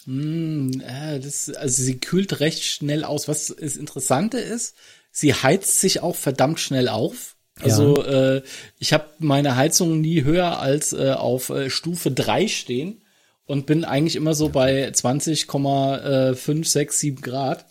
Mm, 0.07 0.81
äh, 0.81 1.19
das, 1.19 1.51
also 1.51 1.83
sie 1.83 1.99
kühlt 1.99 2.41
recht 2.41 2.63
schnell 2.63 3.05
aus. 3.05 3.29
Was 3.29 3.49
das 3.49 3.77
Interessante 3.77 4.39
ist, 4.39 4.75
sie 5.19 5.35
heizt 5.35 5.81
sich 5.81 6.01
auch 6.03 6.17
verdammt 6.17 6.61
schnell 6.61 6.89
auf. 6.89 7.37
Also 7.61 8.03
ja. 8.03 8.37
äh, 8.37 8.43
ich 8.79 8.93
habe 8.93 9.07
meine 9.19 9.57
Heizung 9.57 10.01
nie 10.01 10.23
höher 10.23 10.61
als 10.61 10.93
äh, 10.93 11.11
auf 11.11 11.51
äh, 11.51 11.71
Stufe 11.71 12.11
3 12.11 12.47
stehen 12.47 13.03
und 13.47 13.67
bin 13.67 13.85
eigentlich 13.85 14.17
immer 14.17 14.35
so 14.35 14.49
bei 14.49 14.89
20,5, 14.89 16.65
6, 16.65 17.01
7 17.01 17.21
Grad. 17.21 17.67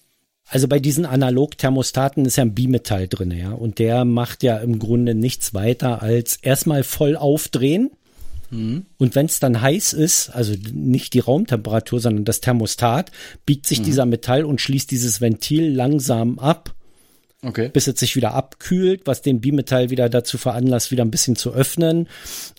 Also 0.49 0.67
bei 0.67 0.79
diesen 0.79 1.05
Analog-Thermostaten 1.05 2.25
ist 2.25 2.37
ja 2.37 2.43
ein 2.43 2.55
Bimetall 2.55 3.07
drin, 3.07 3.31
ja. 3.31 3.51
Und 3.51 3.79
der 3.79 4.05
macht 4.05 4.43
ja 4.43 4.57
im 4.57 4.79
Grunde 4.79 5.13
nichts 5.13 5.53
weiter 5.53 6.01
als 6.01 6.37
erstmal 6.37 6.83
voll 6.83 7.17
aufdrehen. 7.17 7.91
Mhm. 8.49 8.85
Und 8.97 9.15
wenn 9.15 9.25
es 9.25 9.39
dann 9.39 9.61
heiß 9.61 9.91
ist, 9.91 10.29
also 10.29 10.53
nicht 10.71 11.13
die 11.13 11.19
Raumtemperatur, 11.19 11.99
sondern 11.99 12.23
das 12.23 12.39
Thermostat, 12.39 13.11
biegt 13.45 13.67
sich 13.67 13.81
mhm. 13.81 13.83
dieser 13.83 14.05
Metall 14.05 14.45
und 14.45 14.61
schließt 14.61 14.89
dieses 14.89 15.19
Ventil 15.19 15.69
langsam 15.69 16.39
ab 16.39 16.73
Okay. 17.43 17.69
Bis 17.69 17.85
es 17.87 17.99
sich 17.99 18.15
wieder 18.15 18.33
abkühlt, 18.33 19.05
was 19.05 19.21
den 19.21 19.41
Bimetall 19.41 19.91
wieder 19.91 20.09
dazu 20.09 20.39
veranlasst, 20.39 20.91
wieder 20.91 21.05
ein 21.05 21.11
bisschen 21.11 21.35
zu 21.35 21.53
öffnen. 21.53 22.07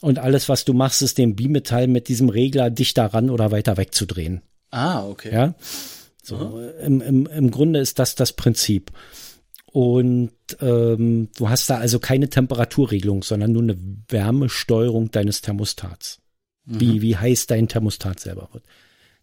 Und 0.00 0.20
alles, 0.20 0.48
was 0.48 0.64
du 0.64 0.72
machst, 0.72 1.02
ist 1.02 1.18
den 1.18 1.34
Bimetall 1.34 1.88
mit 1.88 2.08
diesem 2.08 2.28
Regler 2.28 2.70
dichter 2.70 3.06
ran 3.06 3.28
oder 3.28 3.50
weiter 3.50 3.76
wegzudrehen. 3.76 4.42
Ah, 4.70 5.04
okay. 5.04 5.32
Ja. 5.32 5.54
So, 6.22 6.36
mhm. 6.36 6.70
im, 6.84 7.00
im, 7.00 7.26
im 7.26 7.50
Grunde 7.50 7.80
ist 7.80 7.98
das 7.98 8.14
das 8.14 8.32
Prinzip. 8.32 8.92
Und 9.72 10.30
ähm, 10.60 11.28
du 11.36 11.48
hast 11.48 11.68
da 11.68 11.78
also 11.78 11.98
keine 11.98 12.28
Temperaturregelung, 12.28 13.22
sondern 13.22 13.52
nur 13.52 13.62
eine 13.62 13.78
Wärmesteuerung 14.08 15.10
deines 15.10 15.40
Thermostats. 15.40 16.20
Mhm. 16.64 16.80
Wie, 16.80 17.02
wie 17.02 17.16
heiß 17.16 17.48
dein 17.48 17.68
Thermostat 17.68 18.20
selber 18.20 18.48
wird. 18.52 18.64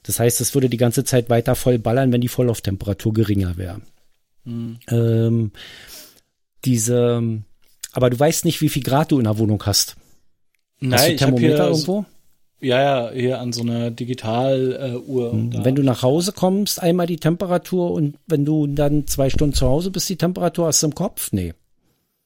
Das 0.03 0.19
heißt, 0.19 0.41
es 0.41 0.53
würde 0.53 0.69
die 0.69 0.77
ganze 0.77 1.03
Zeit 1.03 1.29
weiter 1.29 1.55
voll 1.55 1.79
ballern, 1.79 2.11
wenn 2.11 2.21
die 2.21 2.27
Volllauftemperatur 2.27 3.13
geringer 3.13 3.57
wäre. 3.57 3.81
Mhm. 4.45 4.77
Ähm, 4.89 5.51
diese, 6.63 7.41
aber 7.91 8.09
du 8.09 8.19
weißt 8.19 8.45
nicht, 8.45 8.61
wie 8.61 8.69
viel 8.69 8.83
Grad 8.83 9.11
du 9.11 9.17
in 9.17 9.25
der 9.25 9.37
Wohnung 9.37 9.61
hast. 9.65 9.95
Nein, 10.79 10.99
hast 10.99 11.09
du 11.09 11.15
Thermometer 11.15 11.67
irgendwo? 11.67 12.05
Ja, 12.61 12.81
ja, 12.81 13.11
hier 13.11 13.39
an 13.39 13.53
so 13.53 13.61
einer 13.61 13.91
Digitaluhr. 13.91 15.33
Äh, 15.33 15.65
wenn 15.65 15.75
du 15.75 15.83
nach 15.83 16.01
Hause 16.01 16.31
kommst, 16.31 16.81
einmal 16.81 17.05
die 17.05 17.17
Temperatur 17.17 17.91
und 17.91 18.17
wenn 18.27 18.45
du 18.45 18.65
dann 18.67 19.07
zwei 19.07 19.29
Stunden 19.29 19.53
zu 19.53 19.67
Hause 19.67 19.91
bist, 19.91 20.09
die 20.09 20.15
Temperatur 20.15 20.67
hast 20.67 20.81
du 20.81 20.87
im 20.87 20.95
Kopf? 20.95 21.31
Nee. 21.31 21.53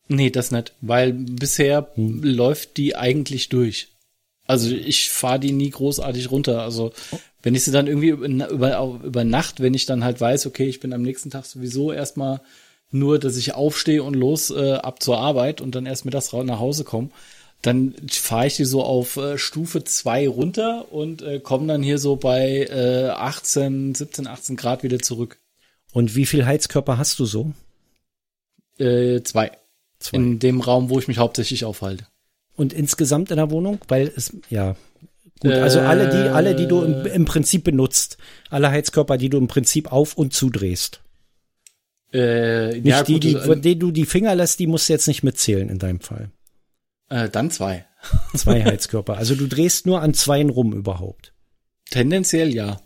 Nee, 0.07 0.29
das 0.29 0.51
nicht, 0.51 0.73
weil 0.81 1.13
bisher 1.13 1.91
hm. 1.95 2.23
läuft 2.23 2.77
die 2.77 2.95
eigentlich 2.95 3.49
durch. 3.49 3.89
Also 4.49 4.71
ich 4.71 5.11
fahre 5.11 5.39
die 5.39 5.51
nie 5.51 5.69
großartig 5.69 6.31
runter. 6.31 6.63
Also 6.63 6.91
wenn 7.43 7.53
ich 7.53 7.63
sie 7.63 7.71
dann 7.71 7.85
irgendwie 7.85 8.09
über, 8.09 8.49
über, 8.49 8.99
über 9.03 9.23
Nacht, 9.23 9.59
wenn 9.59 9.75
ich 9.75 9.85
dann 9.85 10.03
halt 10.03 10.19
weiß, 10.19 10.47
okay, 10.47 10.65
ich 10.65 10.79
bin 10.79 10.91
am 10.91 11.03
nächsten 11.03 11.29
Tag 11.29 11.45
sowieso 11.45 11.93
erstmal 11.93 12.41
nur, 12.89 13.19
dass 13.19 13.37
ich 13.37 13.53
aufstehe 13.53 14.01
und 14.01 14.15
los 14.15 14.49
äh, 14.49 14.73
ab 14.73 15.03
zur 15.03 15.19
Arbeit 15.19 15.61
und 15.61 15.75
dann 15.75 15.85
erst 15.85 16.03
mittags 16.03 16.33
nach 16.33 16.59
Hause 16.59 16.83
komme, 16.83 17.11
dann 17.61 17.93
fahre 18.09 18.47
ich 18.47 18.55
die 18.55 18.65
so 18.65 18.83
auf 18.83 19.17
äh, 19.17 19.37
Stufe 19.37 19.83
2 19.83 20.27
runter 20.27 20.91
und 20.91 21.21
äh, 21.21 21.39
komme 21.39 21.67
dann 21.67 21.83
hier 21.83 21.99
so 21.99 22.15
bei 22.15 22.65
äh, 22.71 23.09
18, 23.09 23.93
17, 23.93 24.25
18 24.25 24.55
Grad 24.55 24.81
wieder 24.81 24.97
zurück. 24.97 25.37
Und 25.93 26.15
wie 26.15 26.25
viel 26.25 26.47
Heizkörper 26.47 26.97
hast 26.97 27.19
du 27.19 27.25
so? 27.25 27.51
Äh, 28.79 29.21
zwei. 29.21 29.51
zwei. 29.99 30.17
In 30.17 30.39
dem 30.39 30.59
Raum, 30.59 30.89
wo 30.89 30.97
ich 30.97 31.07
mich 31.07 31.19
hauptsächlich 31.19 31.65
aufhalte. 31.65 32.07
Und 32.59 32.73
insgesamt 32.73 33.31
in 33.31 33.37
der 33.37 33.51
Wohnung? 33.51 33.79
Weil 33.87 34.11
es, 34.13 34.35
ja. 34.49 34.75
Gut, 35.39 35.53
also 35.53 35.79
alle, 35.79 36.09
die, 36.09 36.29
alle, 36.29 36.55
die 36.55 36.67
du 36.67 36.81
im, 36.81 37.05
im 37.05 37.23
Prinzip 37.23 37.63
benutzt, 37.63 38.17
alle 38.49 38.69
Heizkörper, 38.69 39.17
die 39.17 39.29
du 39.29 39.37
im 39.37 39.47
Prinzip 39.47 39.93
auf- 39.93 40.17
und 40.17 40.33
zudrehst. 40.33 41.01
Äh, 42.11 42.73
nicht 42.73 42.85
ja, 42.85 43.03
die, 43.03 43.21
die, 43.21 43.37
also, 43.37 43.55
denen 43.55 43.79
du 43.79 43.91
die 43.91 44.05
Finger 44.05 44.35
lässt, 44.35 44.59
die 44.59 44.67
musst 44.67 44.89
du 44.89 44.93
jetzt 44.93 45.07
nicht 45.07 45.23
mitzählen 45.23 45.69
in 45.69 45.79
deinem 45.79 46.01
Fall. 46.01 46.31
Äh, 47.07 47.29
dann 47.29 47.49
zwei. 47.49 47.85
zwei 48.35 48.63
Heizkörper. 48.65 49.15
Also 49.15 49.35
du 49.35 49.47
drehst 49.47 49.85
nur 49.85 50.01
an 50.01 50.13
zweien 50.13 50.49
rum 50.49 50.73
überhaupt. 50.73 51.33
Tendenziell 51.89 52.53
ja. 52.53 52.81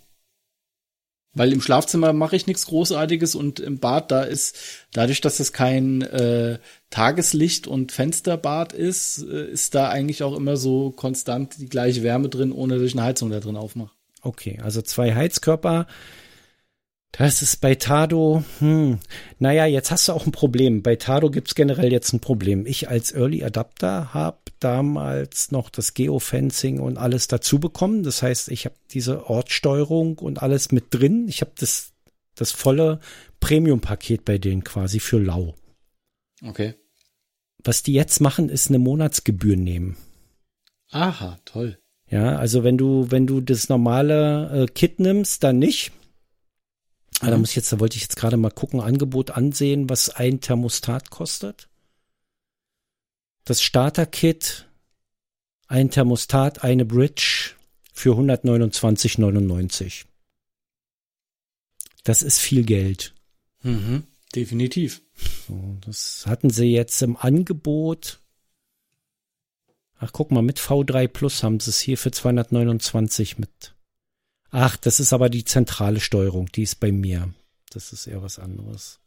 Weil 1.36 1.52
im 1.52 1.62
Schlafzimmer 1.62 2.14
mache 2.14 2.36
ich 2.36 2.46
nichts 2.46 2.68
Großartiges 2.68 3.34
und 3.34 3.60
im 3.60 3.80
Bad, 3.80 4.12
da 4.12 4.22
ist, 4.22 4.56
dadurch, 4.94 5.20
dass 5.20 5.40
es 5.40 5.52
kein 5.52 6.04
äh, 6.04 6.60
Tageslicht 6.92 7.66
und 7.66 7.92
Fensterbad 7.92 8.72
ist, 8.74 9.24
äh, 9.24 9.48
ist 9.48 9.74
da 9.74 9.90
eigentlich 9.90 10.22
auch 10.22 10.36
immer 10.36 10.58
so 10.58 10.92
konstant 10.92 11.58
die 11.58 11.70
gleiche 11.70 12.04
Wärme 12.04 12.30
drin, 12.30 12.52
ohne 12.52 12.76
dass 12.76 12.84
ich 12.84 12.94
eine 12.94 13.04
Heizung 13.04 13.32
da 13.32 13.40
drin 13.40 13.58
aufmache. 13.58 13.92
Okay, 14.22 14.60
also 14.64 14.82
zwei 14.84 15.16
Heizkörper. 15.16 15.88
Das 17.12 17.42
ist 17.44 17.62
bei 17.62 17.76
Tado, 17.76 18.44
hm, 18.60 19.00
naja, 19.38 19.66
jetzt 19.66 19.92
hast 19.92 20.08
du 20.08 20.14
auch 20.14 20.26
ein 20.26 20.32
Problem. 20.32 20.82
Bei 20.82 20.96
Tado 20.96 21.30
gibt's 21.30 21.54
generell 21.54 21.92
jetzt 21.92 22.12
ein 22.14 22.20
Problem. 22.20 22.66
Ich 22.66 22.90
als 22.90 23.12
Early 23.12 23.44
Adapter 23.44 24.14
habe 24.16 24.38
damals 24.64 25.52
noch 25.52 25.70
das 25.70 25.94
Geofencing 25.94 26.80
und 26.80 26.98
alles 26.98 27.28
dazu 27.28 27.60
bekommen. 27.60 28.04
Das 28.04 28.22
heißt, 28.22 28.50
ich 28.50 28.66
habe 28.66 28.76
diese 28.92 29.30
Ortssteuerung 29.30 30.18
und 30.20 30.42
alles 30.42 30.72
mit 30.72 30.86
drin. 30.92 31.28
Ich 31.28 31.42
habe 31.42 31.52
das, 31.58 31.92
das 32.36 32.52
volle 32.52 33.00
Premium-Paket 33.40 34.26
bei 34.26 34.38
denen 34.38 34.64
quasi 34.64 35.00
für 35.00 35.20
lau. 35.20 35.56
Okay. 36.44 36.76
Was 37.64 37.84
die 37.84 37.94
jetzt 37.94 38.20
machen, 38.20 38.50
ist 38.50 38.70
eine 38.70 38.80
Monatsgebühr 38.80 39.56
nehmen. 39.56 39.98
Aha, 40.92 41.40
toll. 41.46 41.80
Ja, 42.10 42.36
also 42.36 42.64
wenn 42.64 42.78
du, 42.78 43.10
wenn 43.10 43.26
du 43.26 43.42
das 43.42 43.70
normale 43.70 44.64
äh, 44.64 44.66
Kit 44.68 45.00
nimmst, 45.00 45.44
dann 45.44 45.60
nicht 45.60 45.92
Ah, 47.24 47.30
da 47.30 47.38
muss 47.38 47.52
ich 47.52 47.56
jetzt, 47.56 47.72
da 47.72 47.80
wollte 47.80 47.96
ich 47.96 48.02
jetzt 48.02 48.18
gerade 48.18 48.36
mal 48.36 48.52
gucken, 48.52 48.82
Angebot 48.82 49.32
ansehen, 49.32 49.90
was 49.90 50.10
ein 50.10 50.42
Thermostat 50.42 51.10
kostet. 51.10 51.70
Das 53.46 53.62
Starter-Kit, 53.62 54.68
ein 55.68 55.92
Thermostat, 55.92 56.64
eine 56.64 56.86
Bridge 56.86 57.52
für 57.92 58.16
129,99. 58.16 60.06
Das 62.04 62.22
ist 62.22 62.40
viel 62.40 62.64
Geld. 62.64 63.14
Mhm, 63.62 64.04
definitiv. 64.36 65.02
So, 65.48 65.78
das 65.86 66.26
hatten 66.26 66.50
sie 66.50 66.72
jetzt 66.72 67.02
im 67.02 67.18
Angebot. 67.18 68.20
Ach, 70.00 70.12
guck 70.12 70.32
mal, 70.32 70.42
mit 70.42 70.60
V3 70.60 71.08
Plus 71.08 71.44
haben 71.44 71.60
sie 71.60 71.70
es 71.70 71.80
hier 71.80 71.98
für 71.98 72.12
229 72.12 73.38
mit 73.38 73.74
Ach, 74.56 74.78
das 74.78 75.00
ist 75.00 75.14
aber 75.14 75.30
die 75.30 75.46
zentrale 75.46 76.00
Steuerung, 76.00 76.46
die 76.46 76.62
ist 76.62 76.80
bei 76.80 76.92
mir. 76.92 77.34
Das 77.72 77.92
ist 77.92 78.06
eher 78.06 78.22
was 78.22 78.38
anderes. 78.38 79.00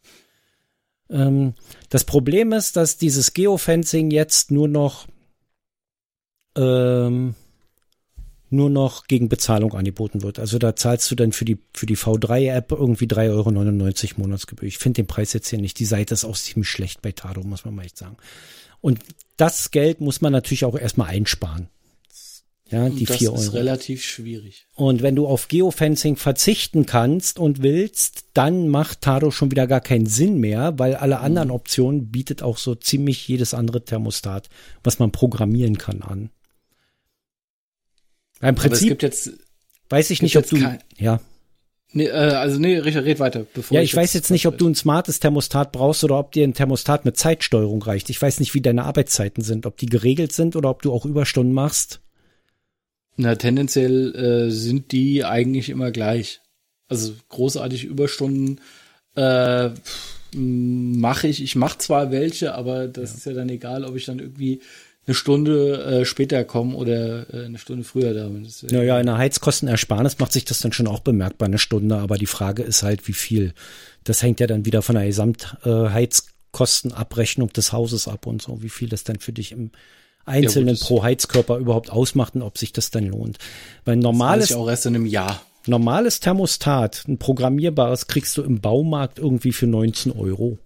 Ähm, 1.11 1.55
das 1.89 2.05
Problem 2.05 2.53
ist, 2.53 2.77
dass 2.77 2.97
dieses 2.97 3.33
Geofencing 3.33 4.11
jetzt 4.11 4.51
nur 4.51 4.69
noch 4.69 5.07
ähm, 6.57 7.35
nur 8.49 8.71
noch 8.71 9.07
gegen 9.07 9.29
Bezahlung 9.29 9.75
angeboten 9.75 10.23
wird. 10.23 10.39
Also 10.39 10.59
da 10.59 10.77
zahlst 10.77 11.11
du 11.11 11.15
dann 11.15 11.33
für 11.33 11.45
die, 11.45 11.59
für 11.75 11.87
die 11.87 11.97
V3-App 11.97 12.73
irgendwie 12.73 13.07
3,99 13.07 13.31
Euro 13.31 14.21
Monatsgebühr. 14.21 14.69
Ich 14.69 14.79
finde 14.79 15.03
den 15.03 15.09
Preis 15.09 15.33
jetzt 15.33 15.49
hier 15.49 15.59
nicht. 15.59 15.79
Die 15.79 15.85
Seite 15.85 16.15
ist 16.15 16.25
auch 16.25 16.37
ziemlich 16.37 16.69
schlecht 16.69 17.03
bei 17.03 17.13
Tado, 17.13 17.43
muss 17.43 17.65
man 17.65 17.75
mal 17.75 17.85
echt 17.85 17.99
sagen. 17.99 18.17
Und 18.81 19.01
das 19.37 19.71
Geld 19.73 20.01
muss 20.01 20.21
man 20.21 20.33
natürlich 20.33 20.65
auch 20.65 20.79
erstmal 20.79 21.09
einsparen. 21.09 21.69
Ja, 22.69 22.89
die 22.89 23.05
das 23.05 23.19
vier 23.19 23.29
Euro. 23.29 23.37
Das 23.37 23.47
ist 23.47 23.55
relativ 23.55 24.03
schwierig. 24.03 24.67
Und 24.75 25.03
wenn 25.03 25.15
du 25.15 25.29
auf 25.29 25.47
Geofencing 25.47 26.17
verzichten 26.17 26.85
kannst 26.85 27.39
und 27.39 27.63
willst, 27.63 28.25
dann 28.35 28.69
macht 28.69 29.03
Tado 29.03 29.31
schon 29.31 29.53
wieder 29.53 29.69
gar 29.69 29.81
keinen 29.81 30.07
Sinn 30.07 30.39
mehr, 30.39 30.77
weil 30.77 30.97
alle 30.97 31.21
anderen 31.21 31.49
mhm. 31.49 31.55
Optionen 31.55 32.11
bietet 32.11 32.43
auch 32.43 32.59
so 32.59 32.75
ziemlich 32.75 33.27
jedes 33.29 33.55
andere 33.55 33.85
Thermostat, 33.85 34.49
was 34.83 34.99
man 34.99 35.13
programmieren 35.13 35.79
kann, 35.79 36.03
an. 36.03 36.31
Im 38.41 38.55
Prinzip 38.57 39.01
jetzt, 39.03 39.31
weiß 39.89 40.11
ich 40.11 40.21
nicht, 40.21 40.37
ob 40.37 40.49
du, 40.49 40.59
ja. 40.99 41.21
Nee, 41.93 42.07
äh, 42.07 42.11
also 42.11 42.59
nee, 42.59 42.79
Richard, 42.79 43.05
red 43.05 43.21
weiter. 43.21 43.47
Bevor 43.55 43.77
ja, 43.77 43.83
ich, 43.83 43.91
ich 43.91 43.97
weiß 43.97 44.13
jetzt 44.13 44.31
nicht, 44.31 44.47
ob 44.47 44.59
du 44.59 44.69
ein 44.69 44.75
smartes 44.75 45.21
Thermostat 45.21 45.71
brauchst 45.71 46.03
oder 46.03 46.19
ob 46.19 46.33
dir 46.33 46.45
ein 46.45 46.53
Thermostat 46.53 47.05
mit 47.05 47.17
Zeitsteuerung 47.17 47.81
reicht. 47.81 48.11
Ich 48.11 48.21
weiß 48.21 48.41
nicht, 48.41 48.55
wie 48.55 48.61
deine 48.61 48.85
Arbeitszeiten 48.85 49.45
sind, 49.45 49.67
ob 49.67 49.77
die 49.77 49.87
geregelt 49.87 50.33
sind 50.33 50.57
oder 50.57 50.69
ob 50.69 50.83
du 50.83 50.93
auch 50.93 51.07
Überstunden 51.07 51.55
machst. 51.55 52.01
Na, 53.17 53.35
tendenziell 53.35 54.15
äh, 54.15 54.51
sind 54.51 54.93
die 54.93 55.25
eigentlich 55.25 55.71
immer 55.71 55.91
gleich. 55.91 56.41
Also 56.89 57.15
großartig 57.29 57.85
Überstunden 57.85 58.61
äh, 59.15 59.71
mache 60.35 61.29
ich. 61.29 61.43
Ich 61.43 61.57
mache 61.57 61.79
zwar 61.79 62.11
welche, 62.11 62.55
aber 62.55 62.89
das 62.89 63.13
ja. 63.13 63.17
ist 63.17 63.25
ja 63.27 63.33
dann 63.33 63.49
egal, 63.49 63.85
ob 63.85 63.97
ich 63.97 64.05
dann 64.05 64.19
irgendwie 64.19 64.61
eine 65.07 65.15
Stunde 65.15 65.85
äh, 65.85 66.05
später 66.05 66.45
komme 66.45 66.77
oder 66.77 67.33
äh, 67.33 67.47
eine 67.47 67.57
Stunde 67.59 67.85
früher 67.85 68.13
da 68.13 68.29
bin. 68.29 68.45
Ja 68.45 68.51
naja, 68.71 69.01
in 69.01 69.07
der 69.07 69.17
Heizkostenersparnis 69.19 70.19
macht 70.19 70.33
sich 70.33 70.45
das 70.45 70.59
dann 70.59 70.73
schon 70.73 70.89
auch 70.89 71.01
bemerkbar, 71.01 71.47
eine 71.47 71.59
Stunde, 71.59 71.97
aber 71.97 72.19
die 72.19 72.27
Frage 72.27 72.63
ist 72.63 72.83
halt, 72.83 73.09
wie 73.09 73.13
viel. 73.13 73.55
Das 74.05 74.23
hängt 74.23 74.41
ja 74.41 74.47
dann 74.47 74.67
wieder 74.67 74.83
von 74.83 74.97
der 74.97 75.07
Gesamtheizkostenabrechnung 75.07 77.49
äh, 77.49 77.53
des 77.53 77.73
Hauses 77.73 78.09
ab 78.09 78.27
und 78.27 78.43
so, 78.43 78.63
wie 78.63 78.69
viel 78.69 78.89
das 78.89 79.05
dann 79.05 79.21
für 79.21 79.33
dich 79.33 79.53
im 79.53 79.71
Einzelnen 80.26 80.76
ja, 80.76 80.85
pro 80.85 81.02
Heizkörper 81.02 81.56
überhaupt 81.59 81.90
ausmacht 81.90 82.35
und 82.35 82.42
ob 82.42 82.59
sich 82.59 82.73
das 82.73 82.90
dann 82.90 83.06
lohnt. 83.06 83.38
Weil 83.85 83.97
normales. 83.97 84.49
Das 84.49 84.56
auch 84.56 84.68
erst 84.68 84.87
in 84.87 84.95
einem 84.95 85.06
Jahr. 85.06 85.40
Normales 85.66 86.21
Thermostat, 86.21 87.04
ein 87.09 87.18
programmierbares, 87.18 88.06
kriegst 88.06 88.37
du 88.37 88.42
im 88.42 88.61
Baumarkt 88.61 89.18
irgendwie 89.18 89.52
für 89.52 89.66
19 89.66 90.12
Euro. 90.12 90.59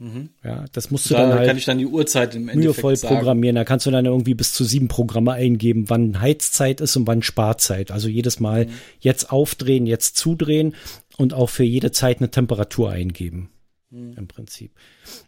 Mhm. 0.00 0.30
Ja, 0.42 0.64
das 0.72 0.90
musst 0.90 1.10
du 1.10 1.14
da 1.14 1.28
dann 1.28 1.34
halt 1.34 1.46
kann 1.46 1.58
ich 1.58 1.66
dann 1.66 1.76
die 1.76 1.86
Uhrzeit 1.86 2.34
im 2.34 2.48
Endeffekt 2.48 2.64
mühevoll 2.64 2.96
sagen. 2.96 3.16
programmieren. 3.16 3.56
Da 3.56 3.64
kannst 3.64 3.84
du 3.84 3.90
dann 3.90 4.06
irgendwie 4.06 4.32
bis 4.32 4.52
zu 4.52 4.64
sieben 4.64 4.88
Programme 4.88 5.32
eingeben, 5.32 5.90
wann 5.90 6.20
Heizzeit 6.20 6.80
ist 6.80 6.96
und 6.96 7.06
wann 7.06 7.22
Sparzeit. 7.22 7.90
Also 7.90 8.08
jedes 8.08 8.40
Mal 8.40 8.64
mhm. 8.64 8.70
jetzt 9.00 9.30
aufdrehen, 9.30 9.86
jetzt 9.86 10.16
zudrehen 10.16 10.74
und 11.18 11.34
auch 11.34 11.50
für 11.50 11.64
jede 11.64 11.92
Zeit 11.92 12.18
eine 12.18 12.30
Temperatur 12.30 12.90
eingeben. 12.90 13.50
Mhm. 13.90 14.14
Im 14.16 14.26
Prinzip. 14.26 14.72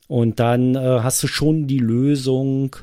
Und 0.08 0.40
dann 0.40 0.74
äh, 0.74 0.78
hast 0.78 1.22
du 1.22 1.26
schon 1.26 1.66
die 1.66 1.78
Lösung, 1.78 2.76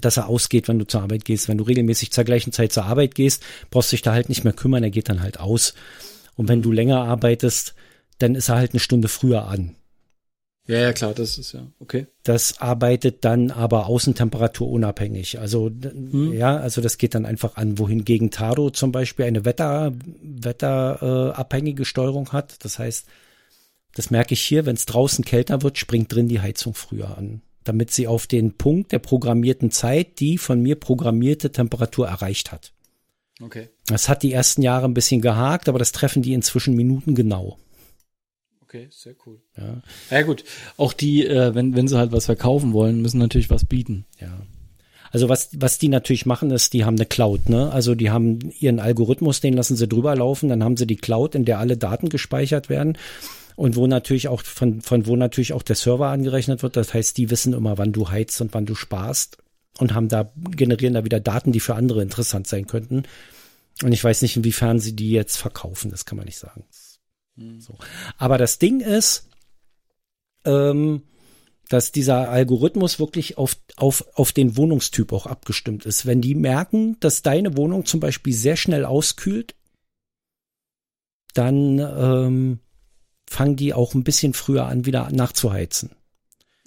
dass 0.00 0.16
er 0.16 0.28
ausgeht, 0.28 0.68
wenn 0.68 0.78
du 0.78 0.86
zur 0.86 1.02
Arbeit 1.02 1.24
gehst. 1.24 1.48
Wenn 1.48 1.58
du 1.58 1.64
regelmäßig 1.64 2.12
zur 2.12 2.24
gleichen 2.24 2.52
Zeit 2.52 2.72
zur 2.72 2.84
Arbeit 2.84 3.14
gehst, 3.14 3.42
brauchst 3.70 3.92
du 3.92 3.96
dich 3.96 4.02
da 4.02 4.12
halt 4.12 4.28
nicht 4.28 4.44
mehr 4.44 4.52
kümmern, 4.52 4.82
er 4.82 4.90
geht 4.90 5.08
dann 5.08 5.22
halt 5.22 5.40
aus. 5.40 5.74
Und 6.36 6.48
wenn 6.48 6.62
du 6.62 6.72
länger 6.72 7.02
arbeitest, 7.02 7.74
dann 8.18 8.34
ist 8.34 8.48
er 8.48 8.56
halt 8.56 8.72
eine 8.72 8.80
Stunde 8.80 9.08
früher 9.08 9.46
an. 9.46 9.74
Ja, 10.66 10.78
ja, 10.80 10.92
klar, 10.92 11.14
das 11.14 11.38
ist 11.38 11.52
ja 11.52 11.66
okay. 11.78 12.08
Das 12.24 12.60
arbeitet 12.60 13.24
dann 13.24 13.50
aber 13.50 13.86
Außentemperatur 13.86 14.68
unabhängig. 14.68 15.38
Also, 15.38 15.70
hm. 15.70 16.34
ja, 16.34 16.58
also 16.58 16.82
das 16.82 16.98
geht 16.98 17.14
dann 17.14 17.24
einfach 17.24 17.56
an, 17.56 17.78
wohingegen 17.78 18.30
Taro 18.30 18.68
zum 18.68 18.92
Beispiel 18.92 19.24
eine 19.24 19.46
Wetter, 19.46 19.94
wetterabhängige 20.22 21.82
äh, 21.82 21.86
Steuerung 21.86 22.32
hat. 22.32 22.62
Das 22.64 22.78
heißt, 22.78 23.06
das 23.94 24.10
merke 24.10 24.34
ich 24.34 24.42
hier, 24.42 24.66
wenn 24.66 24.76
es 24.76 24.84
draußen 24.84 25.24
kälter 25.24 25.62
wird, 25.62 25.78
springt 25.78 26.12
drin 26.14 26.28
die 26.28 26.40
Heizung 26.40 26.74
früher 26.74 27.16
an 27.16 27.40
damit 27.68 27.90
sie 27.90 28.06
auf 28.06 28.26
den 28.26 28.56
Punkt 28.56 28.92
der 28.92 28.98
programmierten 28.98 29.70
Zeit 29.70 30.20
die 30.20 30.38
von 30.38 30.60
mir 30.60 30.76
programmierte 30.76 31.52
Temperatur 31.52 32.08
erreicht 32.08 32.50
hat. 32.50 32.72
Okay. 33.40 33.68
Das 33.86 34.08
hat 34.08 34.22
die 34.22 34.32
ersten 34.32 34.62
Jahre 34.62 34.86
ein 34.86 34.94
bisschen 34.94 35.20
gehakt, 35.20 35.68
aber 35.68 35.78
das 35.78 35.92
treffen 35.92 36.22
die 36.22 36.32
inzwischen 36.32 36.74
Minuten 36.74 37.14
genau. 37.14 37.58
Okay, 38.62 38.88
sehr 38.90 39.14
cool. 39.24 39.40
Ja, 39.56 39.82
Ja 40.10 40.22
gut, 40.22 40.44
auch 40.76 40.92
die, 40.92 41.26
äh, 41.26 41.54
wenn, 41.54 41.74
wenn 41.74 41.88
sie 41.88 41.96
halt 41.96 42.12
was 42.12 42.26
verkaufen 42.26 42.72
wollen, 42.72 43.00
müssen 43.00 43.18
natürlich 43.18 43.50
was 43.50 43.64
bieten. 43.64 44.06
ja. 44.20 44.40
Also 45.10 45.30
was, 45.30 45.48
was 45.58 45.78
die 45.78 45.88
natürlich 45.88 46.26
machen, 46.26 46.50
ist, 46.50 46.74
die 46.74 46.84
haben 46.84 46.96
eine 46.96 47.06
Cloud, 47.06 47.48
ne? 47.48 47.72
Also 47.72 47.94
die 47.94 48.10
haben 48.10 48.52
ihren 48.58 48.78
Algorithmus, 48.78 49.40
den 49.40 49.54
lassen 49.54 49.74
sie 49.74 49.88
drüber 49.88 50.14
laufen, 50.14 50.50
dann 50.50 50.62
haben 50.62 50.76
sie 50.76 50.86
die 50.86 50.96
Cloud, 50.96 51.34
in 51.34 51.46
der 51.46 51.58
alle 51.58 51.78
Daten 51.78 52.10
gespeichert 52.10 52.68
werden 52.68 52.98
und 53.58 53.74
wo 53.74 53.88
natürlich 53.88 54.28
auch, 54.28 54.42
von, 54.42 54.82
von 54.82 55.06
wo 55.06 55.16
natürlich 55.16 55.52
auch 55.52 55.64
der 55.64 55.74
Server 55.74 56.10
angerechnet 56.10 56.62
wird. 56.62 56.76
Das 56.76 56.94
heißt, 56.94 57.16
die 57.16 57.28
wissen 57.28 57.54
immer, 57.54 57.76
wann 57.76 57.90
du 57.90 58.08
heizt 58.08 58.40
und 58.40 58.54
wann 58.54 58.66
du 58.66 58.76
sparst 58.76 59.38
und 59.78 59.94
haben 59.94 60.08
da, 60.08 60.32
generieren 60.52 60.94
da 60.94 61.04
wieder 61.04 61.18
Daten, 61.18 61.50
die 61.50 61.58
für 61.58 61.74
andere 61.74 62.00
interessant 62.00 62.46
sein 62.46 62.68
könnten. 62.68 63.02
Und 63.82 63.90
ich 63.90 64.04
weiß 64.04 64.22
nicht, 64.22 64.36
inwiefern 64.36 64.78
sie 64.78 64.94
die 64.94 65.10
jetzt 65.10 65.38
verkaufen, 65.38 65.90
das 65.90 66.06
kann 66.06 66.16
man 66.16 66.26
nicht 66.26 66.38
sagen. 66.38 66.66
So. 67.58 67.74
Aber 68.16 68.38
das 68.38 68.60
Ding 68.60 68.78
ist, 68.78 69.28
ähm, 70.44 71.02
dass 71.68 71.90
dieser 71.90 72.28
Algorithmus 72.28 73.00
wirklich 73.00 73.38
auf, 73.38 73.56
auf, 73.74 74.04
auf 74.14 74.30
den 74.30 74.56
Wohnungstyp 74.56 75.12
auch 75.12 75.26
abgestimmt 75.26 75.84
ist. 75.84 76.06
Wenn 76.06 76.20
die 76.20 76.36
merken, 76.36 76.96
dass 77.00 77.22
deine 77.22 77.56
Wohnung 77.56 77.86
zum 77.86 77.98
Beispiel 77.98 78.32
sehr 78.32 78.56
schnell 78.56 78.84
auskühlt, 78.84 79.56
dann 81.34 81.80
ähm, 81.80 82.60
fangen 83.28 83.56
die 83.56 83.74
auch 83.74 83.94
ein 83.94 84.04
bisschen 84.04 84.34
früher 84.34 84.66
an, 84.66 84.86
wieder 84.86 85.10
nachzuheizen. 85.12 85.90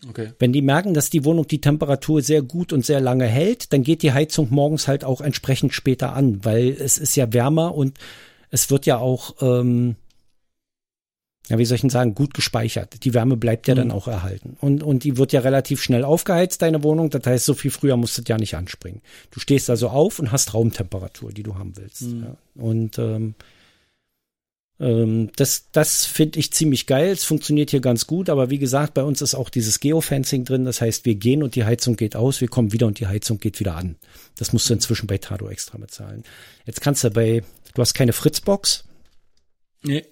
Okay. 0.10 0.32
Wenn 0.39 0.51
die 0.51 0.63
merken, 0.63 0.94
dass 0.96 1.10
die 1.12 1.25
Wohnung 1.25 1.48
die 1.48 1.62
Temperatur 1.62 2.22
sehr 2.22 2.41
gut 2.41 2.74
und 2.74 2.84
sehr 2.86 3.00
lange 3.01 3.27
hält, 3.27 3.72
dann 3.72 3.84
geht 3.84 4.01
die 4.01 4.13
Heizung 4.13 4.48
morgens 4.50 4.88
halt 4.88 5.03
auch 5.03 5.22
entsprechend 5.22 5.74
später 5.74 6.13
an, 6.13 6.44
weil 6.44 6.70
es 6.70 6.98
ist 6.98 7.15
ja 7.15 7.32
wärmer 7.34 7.75
und 7.75 8.00
es 8.50 8.72
wird 8.72 8.86
ja 8.88 8.98
auch, 8.98 9.36
ähm, 9.41 9.96
ja, 11.50 11.58
wie 11.58 11.65
soll 11.65 11.75
ich 11.75 11.82
denn 11.82 11.89
sagen, 11.89 12.15
gut 12.15 12.34
gespeichert. 12.34 13.03
Die 13.03 13.13
Wärme 13.13 13.38
bleibt 13.38 13.68
ja 13.68 13.75
Mhm. 13.75 13.80
dann 13.80 13.91
auch 13.91 14.08
erhalten. 14.08 14.58
Und, 14.60 14.82
und 14.84 15.03
die 15.03 15.18
wird 15.18 15.34
ja 15.34 15.41
relativ 15.41 15.84
schnell 15.84 16.03
aufgeheizt, 16.03 16.62
deine 16.62 16.82
Wohnung. 16.82 17.10
Das 17.10 17.25
heißt, 17.25 17.46
so 17.46 17.53
viel 17.53 17.72
früher 17.72 17.98
musst 17.98 18.18
du 18.18 18.24
ja 18.25 18.38
nicht 18.38 18.56
anspringen. 18.56 19.01
Du 19.32 19.39
stehst 19.39 19.70
also 19.70 19.89
auf 19.89 20.18
und 20.18 20.32
hast 20.32 20.53
Raumtemperatur, 20.53 21.32
die 21.32 21.44
du 21.44 21.56
haben 21.56 21.77
willst. 21.77 22.03
Mhm. 22.03 22.24
Ja. 22.24 22.38
Und 22.56 22.98
ähm, 23.00 23.36
das, 24.82 25.70
das 25.72 26.06
finde 26.08 26.40
ich 26.40 26.52
ziemlich 26.54 26.88
geil. 26.88 27.12
Es 27.12 27.24
funktioniert 27.24 27.70
hier 27.70 27.82
ganz 27.82 28.08
gut, 28.08 28.30
aber 28.30 28.50
wie 28.50 28.58
gesagt, 28.58 28.96
bei 28.96 29.04
uns 29.04 29.22
ist 29.22 29.36
auch 29.36 29.50
dieses 29.50 29.80
Geofencing 29.80 30.44
drin. 30.44 30.66
Das 30.66 30.82
heißt, 30.82 31.06
wir 31.06 31.14
gehen 31.14 31.44
und 31.44 31.54
die 31.54 31.66
Heizung 31.66 31.96
geht 31.96 32.16
aus, 32.16 32.42
wir 32.42 32.48
kommen 32.48 32.74
wieder 32.74 32.88
und 32.88 33.00
die 33.00 33.06
Heizung 33.06 33.38
geht 33.38 33.60
wieder 33.60 33.76
an. 33.76 33.98
Das 34.38 34.54
musst 34.54 34.68
du 34.70 34.74
inzwischen 34.74 35.06
bei 35.06 35.20
Tado 35.20 35.50
extra 35.50 35.78
bezahlen. 35.78 36.24
Jetzt 36.66 36.82
kannst 36.82 37.04
du 37.04 37.12
bei, 37.12 37.44
du 37.76 37.82
hast 37.82 37.94
keine 37.94 38.12
Fritzbox. 38.12 38.86
Nee. 39.84 40.04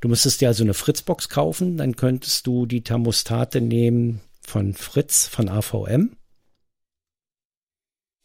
Du 0.00 0.08
müsstest 0.08 0.40
dir 0.40 0.48
also 0.48 0.64
eine 0.64 0.74
Fritzbox 0.74 1.28
kaufen, 1.28 1.76
dann 1.76 1.94
könntest 1.94 2.46
du 2.46 2.64
die 2.64 2.82
Thermostate 2.82 3.60
nehmen 3.60 4.20
von 4.40 4.72
Fritz, 4.72 5.26
von 5.26 5.50
AVM. 5.50 6.16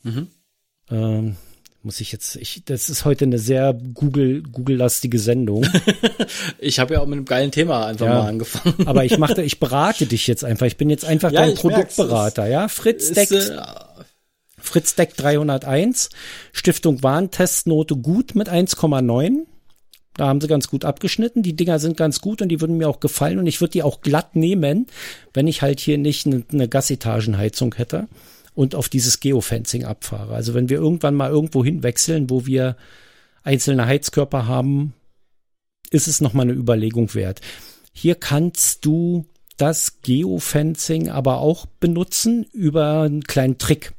Mhm. 0.04 0.28
Ähm, 0.90 1.36
muss 1.82 2.02
ich 2.02 2.12
jetzt, 2.12 2.36
ich, 2.36 2.64
das 2.66 2.90
ist 2.90 3.06
heute 3.06 3.26
eine 3.26 3.40
sehr 3.40 3.74
Google, 3.74 4.44
Google-lastige 4.44 5.20
Sendung. 5.20 5.66
Ich 6.60 6.78
habe 6.80 6.94
ja 6.96 7.00
auch 7.02 7.06
mit 7.06 7.18
einem 7.18 7.26
geilen 7.26 7.52
Thema 7.52 7.86
einfach 7.88 8.06
Ja. 8.06 8.16
mal 8.16 8.28
angefangen. 8.28 8.86
Aber 8.88 9.06
ich 9.06 9.18
mache, 9.18 9.42
ich 9.42 9.60
berate 9.60 10.06
dich 10.06 10.28
jetzt 10.28 10.44
einfach. 10.44 10.66
Ich 10.66 10.78
bin 10.78 10.90
jetzt 10.90 11.06
einfach 11.06 11.32
Ja, 11.32 11.42
dein 11.42 11.54
ich 11.54 11.64
merk's. 11.64 11.96
Produktberater, 11.96 12.48
ja? 12.48 12.68
Fritz 12.68 13.12
Deck, 13.14 13.32
Ist, 13.32 13.50
äh, 13.50 13.58
Fritz 14.58 14.96
Deck 14.96 15.16
301, 15.16 16.10
Stiftung 16.52 17.02
Warentestnote 17.02 17.96
gut 17.96 18.36
mit 18.36 18.50
1,9. 18.50 19.46
Da 20.18 20.28
haben 20.28 20.42
sie 20.42 20.48
ganz 20.48 20.68
gut 20.68 20.84
abgeschnitten. 20.84 21.44
Die 21.44 21.56
Dinger 21.56 21.80
sind 21.80 21.96
ganz 21.96 22.20
gut 22.20 22.42
und 22.42 22.50
die 22.50 22.60
würden 22.60 22.78
mir 22.78 22.90
auch 22.90 23.00
gefallen 23.00 23.40
und 23.40 23.48
ich 23.48 23.62
würde 23.62 23.72
die 23.72 23.84
auch 23.84 24.02
glatt 24.02 24.36
nehmen, 24.36 24.88
wenn 25.34 25.48
ich 25.48 25.62
halt 25.62 25.80
hier 25.80 25.98
nicht 25.98 26.28
eine, 26.28 26.44
eine 26.52 26.68
Gasetagenheizung 26.68 27.74
hätte 27.76 28.08
und 28.60 28.76
auf 28.76 28.90
dieses 28.90 29.22
Geofencing 29.22 29.86
abfahre. 29.86 30.36
Also 30.36 30.54
wenn 30.54 30.68
wir 30.68 30.80
irgendwann 30.80 31.16
mal 31.16 31.30
irgendwo 31.30 31.64
hinwechseln, 31.64 32.30
wo 32.30 32.46
wir 32.46 32.76
einzelne 33.42 33.86
Heizkörper 33.86 34.48
haben, 34.48 34.94
ist 35.92 36.10
es 36.10 36.20
nochmal 36.20 36.44
eine 36.44 36.60
Überlegung 36.60 37.14
wert. 37.14 37.40
Hier 37.94 38.16
kannst 38.16 38.84
du 38.84 39.26
das 39.56 40.02
Geofencing 40.02 41.08
aber 41.08 41.38
auch 41.38 41.68
benutzen 41.68 42.48
über 42.52 43.04
einen 43.04 43.24
kleinen 43.24 43.60
Trick. 43.60 43.94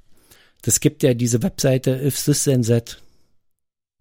Das 0.60 0.80
gibt 0.80 1.02
ja 1.02 1.14
diese 1.14 1.42
Webseite 1.42 1.92
If 1.92 2.22
This 2.22 2.44
Then 2.44 2.60
That. 2.64 3.00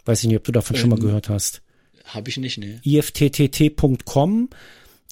Weiß 0.04 0.24
ich 0.24 0.28
nicht, 0.28 0.39
ob 0.39 0.43
du 0.43 0.52
davon 0.52 0.76
schon 0.76 0.89
mal 0.89 0.98
Ähm, 0.98 1.06
gehört 1.06 1.30
hast. 1.30 1.62
Habe 2.04 2.30
ich 2.30 2.36
nicht, 2.36 2.58
nee. 2.58 2.82
ifttt.com. 2.84 4.50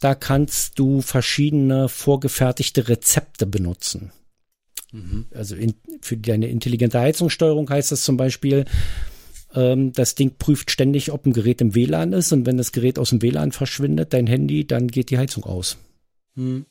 Da 0.01 0.13
kannst 0.13 0.77
du 0.77 1.01
verschiedene 1.01 1.87
vorgefertigte 1.87 2.89
Rezepte 2.89 3.45
benutzen. 3.45 4.11
Also 5.33 5.55
in, 5.55 5.73
für 6.01 6.17
deine 6.17 6.47
intelligente 6.47 6.99
Heizungssteuerung 6.99 7.69
heißt 7.69 7.91
das 7.91 8.03
zum 8.03 8.17
Beispiel, 8.17 8.65
ähm, 9.53 9.91
das 9.93 10.15
Ding 10.15 10.35
prüft 10.39 10.71
ständig, 10.71 11.11
ob 11.11 11.25
ein 11.25 11.33
Gerät 11.33 11.61
im 11.61 11.75
WLAN 11.75 12.13
ist 12.13 12.31
und 12.31 12.45
wenn 12.45 12.57
das 12.57 12.71
Gerät 12.71 12.97
aus 12.97 13.09
dem 13.09 13.21
WLAN 13.21 13.51
verschwindet, 13.51 14.13
dein 14.13 14.27
Handy, 14.27 14.65
dann 14.65 14.87
geht 14.87 15.09
die 15.09 15.17
Heizung 15.17 15.43
aus. 15.43 15.77
Hm. 16.35 16.65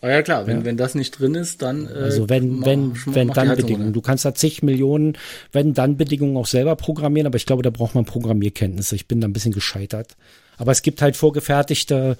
Aber 0.00 0.12
ja 0.12 0.22
klar, 0.22 0.46
wenn, 0.46 0.58
Ja. 0.58 0.64
wenn 0.66 0.76
das 0.76 0.94
nicht 0.94 1.18
drin 1.18 1.34
ist, 1.34 1.62
dann 1.62 1.86
äh, 1.86 1.90
Also 1.90 2.28
wenn, 2.28 2.58
mach- 2.60 2.66
wenn, 2.66 2.88
mach 2.88 3.14
wenn 3.14 3.28
dann 3.28 3.56
Bedingungen. 3.56 3.92
Du 3.92 4.02
kannst 4.02 4.24
da 4.24 4.34
zig 4.34 4.62
Millionen, 4.62 5.16
wenn 5.52 5.72
dann 5.74 5.96
Bedingungen 5.96 6.36
auch 6.36 6.46
selber 6.46 6.76
programmieren, 6.76 7.26
aber 7.26 7.36
ich 7.36 7.46
glaube, 7.46 7.62
da 7.62 7.70
braucht 7.70 7.94
man 7.94 8.04
Programmierkenntnisse. 8.04 8.94
Ich 8.94 9.08
bin 9.08 9.20
da 9.20 9.26
ein 9.28 9.32
bisschen 9.32 9.52
gescheitert. 9.52 10.16
Aber 10.58 10.70
es 10.72 10.82
gibt 10.82 11.00
halt 11.02 11.16
vorgefertigte 11.16 12.18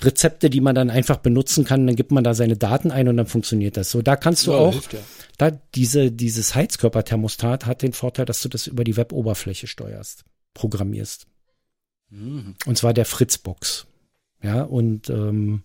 Rezepte, 0.00 0.50
die 0.50 0.60
man 0.60 0.74
dann 0.74 0.90
einfach 0.90 1.18
benutzen 1.18 1.64
kann. 1.64 1.86
Dann 1.86 1.96
gibt 1.96 2.10
man 2.10 2.24
da 2.24 2.34
seine 2.34 2.56
Daten 2.56 2.90
ein 2.90 3.08
und 3.08 3.16
dann 3.16 3.26
funktioniert 3.26 3.76
das. 3.76 3.90
So, 3.90 4.02
da 4.02 4.16
kannst 4.16 4.46
du 4.46 4.52
Ja, 4.52 4.58
auch, 4.58 4.72
hilft 4.72 4.92
ja. 4.92 5.00
da 5.38 5.50
diese, 5.74 6.12
dieses 6.12 6.54
Heizkörperthermostat 6.54 7.66
hat 7.66 7.82
den 7.82 7.92
Vorteil, 7.92 8.26
dass 8.26 8.42
du 8.42 8.48
das 8.48 8.66
über 8.66 8.84
die 8.84 8.96
Weboberfläche 8.96 9.66
steuerst, 9.66 10.24
programmierst. 10.54 11.26
Mhm. 12.10 12.54
Und 12.66 12.76
zwar 12.76 12.92
der 12.92 13.06
Fritzbox. 13.06 13.86
Ja, 14.42 14.62
und 14.62 15.08
ähm, 15.08 15.62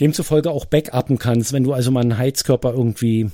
demzufolge 0.00 0.50
auch 0.50 0.64
backuppen 0.64 1.18
kannst, 1.18 1.52
wenn 1.52 1.64
du 1.64 1.72
also 1.74 1.90
mal 1.90 2.00
einen 2.00 2.16
Heizkörper 2.16 2.72
irgendwie 2.72 3.30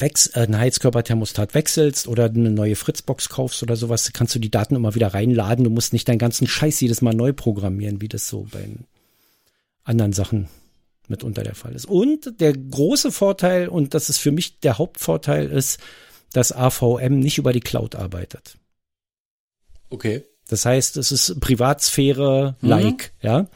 wechs 0.00 0.28
äh, 0.28 0.40
einen 0.40 0.58
Heizkörperthermostat 0.58 1.54
wechselst 1.54 2.08
oder 2.08 2.24
eine 2.26 2.50
neue 2.50 2.76
Fritzbox 2.76 3.28
kaufst 3.28 3.62
oder 3.62 3.76
sowas, 3.76 4.12
kannst 4.12 4.34
du 4.34 4.38
die 4.38 4.50
Daten 4.50 4.76
immer 4.76 4.94
wieder 4.94 5.14
reinladen. 5.14 5.64
Du 5.64 5.70
musst 5.70 5.92
nicht 5.92 6.08
deinen 6.08 6.18
ganzen 6.18 6.46
Scheiß 6.46 6.80
jedes 6.80 7.02
Mal 7.02 7.14
neu 7.14 7.32
programmieren, 7.32 8.00
wie 8.00 8.08
das 8.08 8.28
so 8.28 8.46
bei 8.50 8.68
anderen 9.84 10.12
Sachen 10.12 10.48
mitunter 11.08 11.42
der 11.42 11.54
Fall 11.54 11.74
ist. 11.74 11.86
Und 11.86 12.40
der 12.40 12.52
große 12.52 13.12
Vorteil, 13.12 13.68
und 13.68 13.94
das 13.94 14.08
ist 14.08 14.18
für 14.18 14.32
mich 14.32 14.60
der 14.60 14.78
Hauptvorteil, 14.78 15.50
ist, 15.50 15.80
dass 16.32 16.52
AVM 16.52 17.18
nicht 17.18 17.38
über 17.38 17.52
die 17.52 17.60
Cloud 17.60 17.94
arbeitet. 17.94 18.58
Okay. 19.90 20.24
Das 20.48 20.64
heißt, 20.64 20.96
es 20.96 21.12
ist 21.12 21.40
Privatsphäre-like, 21.40 23.12
ja. 23.22 23.48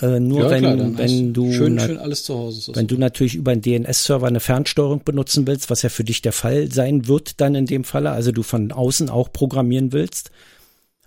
Äh, 0.00 0.20
nur 0.20 0.44
ja, 0.44 0.50
wenn, 0.50 0.60
klar, 0.60 0.98
wenn 0.98 1.32
du 1.32 1.52
schön, 1.52 1.80
schön 1.80 1.96
alles 1.96 2.24
zu 2.24 2.34
Hause. 2.34 2.72
wenn 2.74 2.86
du 2.86 2.98
natürlich 2.98 3.34
über 3.34 3.52
einen 3.52 3.62
DNS-Server 3.62 4.26
eine 4.26 4.40
Fernsteuerung 4.40 5.02
benutzen 5.04 5.46
willst, 5.46 5.70
was 5.70 5.80
ja 5.82 5.88
für 5.88 6.04
dich 6.04 6.20
der 6.20 6.32
Fall 6.32 6.70
sein 6.70 7.08
wird 7.08 7.40
dann 7.40 7.54
in 7.54 7.64
dem 7.64 7.82
Falle, 7.84 8.10
also 8.10 8.30
du 8.30 8.42
von 8.42 8.72
außen 8.72 9.08
auch 9.08 9.32
programmieren 9.32 9.92
willst. 9.92 10.30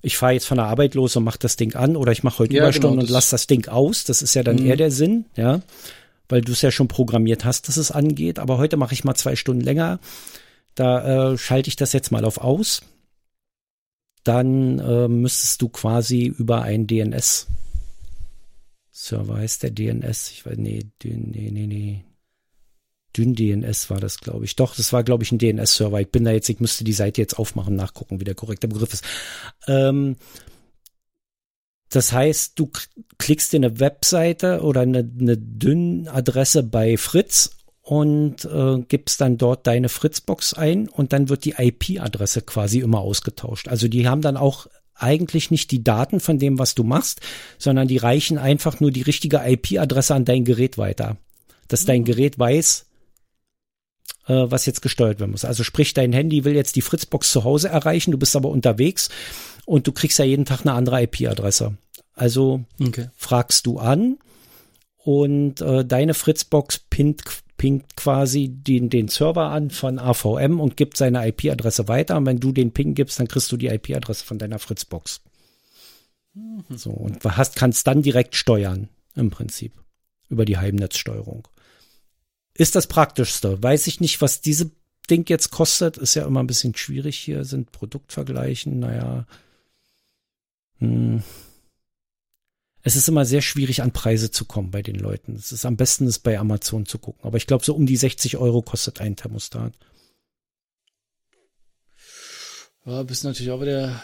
Ich 0.01 0.17
fahre 0.17 0.33
jetzt 0.33 0.47
von 0.47 0.57
der 0.57 0.65
Arbeit 0.67 0.95
los 0.95 1.15
und 1.15 1.23
mache 1.23 1.37
das 1.39 1.55
Ding 1.55 1.75
an 1.75 1.95
oder 1.95 2.11
ich 2.13 2.23
mache 2.23 2.39
heute 2.39 2.53
Ja, 2.55 2.63
Überstunden 2.63 2.99
genau, 2.99 3.03
und 3.07 3.09
lass 3.11 3.29
das 3.29 3.45
Ding 3.47 3.67
aus. 3.67 4.05
Das 4.05 4.21
ist 4.23 4.33
ja 4.33 4.41
dann 4.43 4.55
Mhm. 4.55 4.65
eher 4.65 4.77
der 4.77 4.91
Sinn, 4.91 5.25
ja, 5.35 5.61
weil 6.29 6.41
du 6.41 6.53
es 6.53 6.61
ja 6.61 6.71
schon 6.71 6.87
programmiert 6.87 7.45
hast, 7.45 7.67
dass 7.67 7.77
es 7.77 7.91
angeht. 7.91 8.39
Aber 8.39 8.57
heute 8.57 8.77
mache 8.77 8.93
ich 8.93 9.03
mal 9.03 9.15
zwei 9.15 9.35
Stunden 9.35 9.61
länger. 9.61 9.99
Da 10.75 11.33
äh, 11.33 11.37
schalte 11.37 11.67
ich 11.67 11.75
das 11.75 11.93
jetzt 11.93 12.11
mal 12.11 12.23
auf 12.25 12.39
aus. 12.39 12.81
Dann 14.23 14.79
äh, 14.79 15.07
müsstest 15.07 15.61
du 15.61 15.69
quasi 15.69 16.25
über 16.25 16.61
ein 16.61 16.87
DNS 16.87 17.47
Server 18.91 19.37
heißt 19.37 19.63
der 19.63 19.71
DNS. 19.71 20.31
Ich 20.31 20.45
weiß, 20.45 20.57
nee, 20.57 20.85
nee, 21.03 21.51
nee, 21.51 21.67
nee. 21.67 22.05
Dyn 23.17 23.33
DNS 23.33 23.89
war 23.89 23.99
das, 23.99 24.19
glaube 24.19 24.45
ich. 24.45 24.55
Doch, 24.55 24.75
das 24.75 24.93
war, 24.93 25.03
glaube 25.03 25.23
ich, 25.23 25.31
ein 25.31 25.39
DNS-Server. 25.39 25.99
Ich 25.99 26.11
bin 26.11 26.25
da 26.25 26.31
jetzt, 26.31 26.49
ich 26.49 26.59
müsste 26.59 26.83
die 26.83 26.93
Seite 26.93 27.21
jetzt 27.21 27.39
aufmachen, 27.39 27.75
nachgucken, 27.75 28.19
wie 28.19 28.23
der 28.23 28.35
korrekte 28.35 28.67
Begriff 28.67 28.93
ist. 28.93 29.03
Ähm, 29.67 30.15
das 31.89 32.13
heißt, 32.13 32.59
du 32.59 32.71
klickst 33.17 33.51
dir 33.51 33.57
eine 33.57 33.79
Webseite 33.79 34.61
oder 34.61 34.81
eine, 34.81 34.99
eine 34.99 35.37
Dyn-Adresse 35.37 36.63
bei 36.63 36.97
Fritz 36.97 37.57
und 37.81 38.45
äh, 38.45 38.77
gibst 38.87 39.21
dann 39.21 39.39
dort 39.39 39.65
deine 39.65 39.89
Fritzbox 39.89 40.53
ein 40.53 40.87
und 40.87 41.11
dann 41.11 41.29
wird 41.29 41.45
die 41.45 41.55
IP-Adresse 41.57 42.43
quasi 42.43 42.79
immer 42.79 42.99
ausgetauscht. 42.99 43.67
Also 43.67 43.87
die 43.87 44.07
haben 44.07 44.21
dann 44.21 44.37
auch 44.37 44.67
eigentlich 44.99 45.51
nicht 45.51 45.71
die 45.71 45.83
Daten 45.83 46.19
von 46.19 46.39
dem, 46.39 46.59
was 46.59 46.75
du 46.75 46.83
machst, 46.83 47.21
sondern 47.57 47.87
die 47.87 47.97
reichen 47.97 48.37
einfach 48.37 48.79
nur 48.79 48.91
die 48.91 49.01
richtige 49.01 49.41
IP-Adresse 49.45 50.15
an 50.15 50.25
dein 50.25 50.45
Gerät 50.45 50.77
weiter. 50.77 51.17
Dass 51.67 51.85
dein 51.85 52.03
Gerät 52.03 52.39
weiß, 52.39 52.85
äh, 54.27 54.45
was 54.49 54.65
jetzt 54.65 54.81
gesteuert 54.81 55.19
werden 55.19 55.31
muss. 55.31 55.45
Also 55.45 55.63
sprich, 55.63 55.93
dein 55.93 56.13
Handy 56.13 56.45
will 56.45 56.55
jetzt 56.55 56.75
die 56.75 56.81
Fritzbox 56.81 57.31
zu 57.31 57.43
Hause 57.43 57.69
erreichen, 57.69 58.11
du 58.11 58.17
bist 58.17 58.35
aber 58.35 58.49
unterwegs 58.49 59.09
und 59.65 59.87
du 59.87 59.91
kriegst 59.91 60.19
ja 60.19 60.25
jeden 60.25 60.45
Tag 60.45 60.61
eine 60.61 60.73
andere 60.73 61.01
IP-Adresse. 61.03 61.77
Also 62.13 62.65
okay. 62.81 63.09
fragst 63.15 63.65
du 63.65 63.79
an 63.79 64.17
und 64.97 65.61
äh, 65.61 65.85
deine 65.85 66.13
Fritzbox 66.13 66.79
pinnt, 66.89 67.23
pingt 67.59 67.97
quasi 67.97 68.47
den, 68.47 68.89
den 68.89 69.09
Server 69.09 69.49
an 69.51 69.69
von 69.69 69.99
AVM 69.99 70.61
und 70.61 70.77
gibt 70.77 70.95
seine 70.95 71.27
IP-Adresse 71.27 71.89
weiter. 71.89 72.15
Und 72.17 72.25
wenn 72.25 72.39
du 72.39 72.53
den 72.53 72.71
Ping 72.71 72.95
gibst, 72.95 73.19
dann 73.19 73.27
kriegst 73.27 73.51
du 73.51 73.57
die 73.57 73.67
IP-Adresse 73.67 74.23
von 74.25 74.39
deiner 74.39 74.59
Fritzbox. 74.59 75.21
Mhm. 76.33 76.63
So, 76.69 76.89
und 76.91 77.23
hast, 77.25 77.57
kannst 77.57 77.85
dann 77.85 78.01
direkt 78.01 78.35
steuern, 78.35 78.87
im 79.13 79.29
Prinzip, 79.29 79.73
über 80.29 80.45
die 80.45 80.57
Heimnetzsteuerung. 80.57 81.47
Ist 82.53 82.75
das 82.75 82.87
praktischste. 82.87 83.61
Weiß 83.61 83.87
ich 83.87 83.99
nicht, 83.99 84.21
was 84.21 84.39
diese 84.39 84.71
Ding 85.09 85.27
jetzt 85.27 85.51
kostet. 85.51 85.97
Ist 85.97 86.15
ja 86.15 86.25
immer 86.25 86.41
ein 86.41 86.47
bisschen 86.47 86.75
schwierig 86.75 87.17
hier, 87.17 87.43
sind 87.43 87.73
Produktvergleichen, 87.73 88.79
naja. 88.79 89.25
Hm. 90.77 91.23
Es 92.81 92.95
ist 92.95 93.09
immer 93.09 93.25
sehr 93.25 93.41
schwierig, 93.41 93.81
an 93.81 93.91
Preise 93.91 94.31
zu 94.31 94.45
kommen 94.45 94.71
bei 94.71 94.81
den 94.81 94.95
Leuten. 94.95 95.35
Es 95.35 95.51
ist 95.51 95.65
am 95.65 95.75
besten, 95.75 96.07
es 96.07 96.19
bei 96.19 96.39
Amazon 96.39 96.85
zu 96.85 96.97
gucken. 96.97 97.23
Aber 97.23 97.37
ich 97.37 97.45
glaube, 97.45 97.65
so 97.65 97.73
um 97.75 97.85
die 97.85 97.97
60 97.97 98.37
Euro 98.37 98.61
kostet 98.61 99.01
ein 99.01 99.15
Thermostat. 99.15 99.73
Ja, 102.85 103.03
bist 103.03 103.23
natürlich 103.23 103.51
auch 103.51 103.61
wieder 103.61 104.01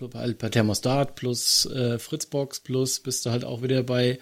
bei 0.00 0.48
Thermostat 0.48 1.14
plus 1.14 1.64
äh, 1.66 1.98
Fritzbox 1.98 2.60
plus 2.60 3.00
bist 3.00 3.24
du 3.24 3.30
halt 3.30 3.44
auch 3.44 3.62
wieder 3.62 3.82
bei 3.82 4.18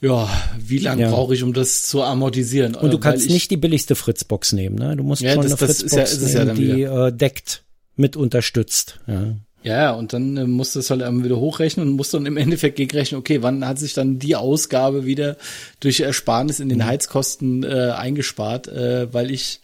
ja, 0.00 0.28
wie 0.58 0.78
lange 0.78 1.02
ja. 1.02 1.10
brauche 1.10 1.34
ich, 1.34 1.42
um 1.42 1.52
das 1.52 1.82
zu 1.86 2.02
amortisieren? 2.02 2.74
Und 2.74 2.90
du 2.90 2.96
äh, 2.96 3.00
kannst 3.00 3.28
nicht 3.28 3.50
die 3.50 3.58
billigste 3.58 3.94
Fritzbox 3.94 4.54
nehmen, 4.54 4.76
ne? 4.76 4.96
Du 4.96 5.04
musst 5.04 5.20
ja, 5.20 5.34
schon 5.34 5.42
das, 5.42 5.52
eine 5.52 5.68
das 5.68 5.78
Fritzbox 5.82 6.32
ja, 6.32 6.44
nehmen, 6.44 6.56
die 6.56 6.82
äh, 6.82 7.12
deckt, 7.12 7.64
mit 7.96 8.16
unterstützt. 8.16 8.98
Ja. 9.06 9.36
Ja, 9.62 9.92
und 9.92 10.12
dann 10.12 10.36
äh, 10.36 10.46
musst 10.46 10.74
du 10.74 10.78
es 10.78 10.90
halt 10.90 11.02
wieder 11.02 11.36
hochrechnen 11.36 11.88
und 11.88 11.96
musst 11.96 12.14
dann 12.14 12.26
im 12.26 12.36
Endeffekt 12.36 12.76
gegenrechnen, 12.76 13.18
okay, 13.18 13.42
wann 13.42 13.66
hat 13.66 13.78
sich 13.78 13.92
dann 13.92 14.18
die 14.18 14.36
Ausgabe 14.36 15.04
wieder 15.04 15.36
durch 15.80 16.00
Ersparnis 16.00 16.60
in 16.60 16.68
den 16.68 16.78
mhm. 16.78 16.86
Heizkosten 16.86 17.62
äh, 17.62 17.92
eingespart, 17.94 18.68
äh, 18.68 19.12
weil 19.12 19.30
ich 19.30 19.60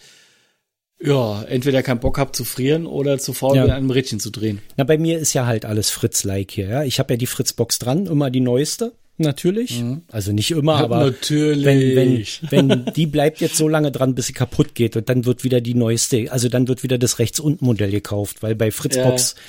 ja, 0.99 1.43
entweder 1.43 1.83
keinen 1.83 2.01
Bock 2.01 2.19
hab 2.19 2.35
zu 2.35 2.45
frieren 2.45 2.87
oder 2.87 3.19
zu 3.19 3.35
faul 3.35 3.57
ja. 3.57 3.65
bin, 3.65 3.73
einem 3.73 3.91
Rädchen 3.91 4.19
zu 4.19 4.31
drehen. 4.31 4.61
Na, 4.77 4.85
bei 4.85 4.97
mir 4.97 5.19
ist 5.19 5.35
ja 5.35 5.47
halt 5.47 5.67
alles 5.67 5.91
Fritz-like 5.91 6.51
hier, 6.51 6.69
ja. 6.69 6.83
Ich 6.85 6.99
habe 6.99 7.15
ja 7.15 7.19
die 7.19 7.27
Fritzbox 7.27 7.79
dran, 7.79 8.07
immer 8.07 8.31
die 8.31 8.41
neueste 8.41 8.93
natürlich. 9.19 9.83
Mhm. 9.83 10.03
Also 10.11 10.33
nicht 10.33 10.51
immer, 10.51 10.77
aber 10.77 11.05
natürlich. 11.05 11.65
Wenn, 11.65 11.97
wenn, 12.51 12.77
wenn 12.85 12.93
die 12.95 13.07
bleibt 13.07 13.41
jetzt 13.41 13.57
so 13.57 13.69
lange 13.69 13.93
dran, 13.93 14.15
bis 14.15 14.27
sie 14.27 14.33
kaputt 14.33 14.75
geht 14.75 14.97
und 14.97 15.09
dann 15.09 15.25
wird 15.25 15.45
wieder 15.45 15.61
die 15.61 15.75
neueste, 15.75 16.33
also 16.33 16.49
dann 16.49 16.69
wird 16.69 16.83
wieder 16.83 16.99
das 16.99 17.19
rechts 17.19 17.41
unten 17.41 17.65
Modell 17.65 17.91
gekauft, 17.91 18.43
weil 18.43 18.55
bei 18.55 18.71
Fritzbox 18.71 19.35
ja. 19.37 19.43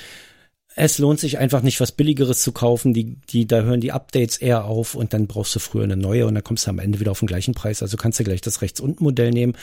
Es 0.78 0.98
lohnt 0.98 1.20
sich 1.20 1.38
einfach 1.38 1.62
nicht 1.62 1.80
was 1.80 1.92
billigeres 1.92 2.40
zu 2.40 2.52
kaufen, 2.52 2.94
die 2.94 3.16
die 3.30 3.46
da 3.46 3.62
hören 3.62 3.80
die 3.80 3.92
Updates 3.92 4.36
eher 4.36 4.64
auf 4.64 4.94
und 4.94 5.12
dann 5.12 5.26
brauchst 5.26 5.54
du 5.54 5.58
früher 5.58 5.84
eine 5.84 5.96
neue 5.96 6.26
und 6.26 6.34
dann 6.34 6.44
kommst 6.44 6.66
du 6.66 6.70
am 6.70 6.78
Ende 6.78 7.00
wieder 7.00 7.10
auf 7.10 7.18
den 7.18 7.28
gleichen 7.28 7.54
Preis, 7.54 7.82
also 7.82 7.96
kannst 7.96 8.20
du 8.20 8.24
gleich 8.24 8.40
das 8.40 8.62
rechts 8.62 8.80
unten 8.80 9.04
Modell 9.04 9.30
nehmen 9.30 9.54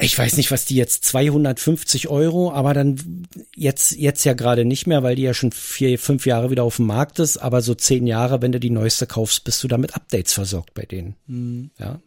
ich 0.00 0.16
weiß 0.16 0.36
nicht, 0.36 0.52
was 0.52 0.64
die 0.64 0.76
jetzt 0.76 1.04
250 1.06 2.08
Euro, 2.08 2.52
aber 2.52 2.72
dann 2.72 3.26
jetzt 3.56 3.96
jetzt 3.96 4.22
ja 4.24 4.32
gerade 4.32 4.64
nicht 4.64 4.86
mehr, 4.86 5.02
weil 5.02 5.16
die 5.16 5.22
ja 5.22 5.34
schon 5.34 5.50
vier, 5.50 5.98
fünf 5.98 6.24
Jahre 6.24 6.50
wieder 6.50 6.62
auf 6.62 6.76
dem 6.76 6.86
Markt 6.86 7.18
ist. 7.18 7.36
Aber 7.38 7.62
so 7.62 7.74
zehn 7.74 8.06
Jahre, 8.06 8.40
wenn 8.40 8.52
du 8.52 8.60
die 8.60 8.70
neueste 8.70 9.08
kaufst, 9.08 9.42
bist 9.42 9.62
du 9.62 9.66
damit 9.66 9.96
Updates 9.96 10.32
versorgt 10.32 10.74
bei 10.74 10.84
denen. 10.84 11.16
Mhm. 11.26 11.70
Ja. 11.78 12.00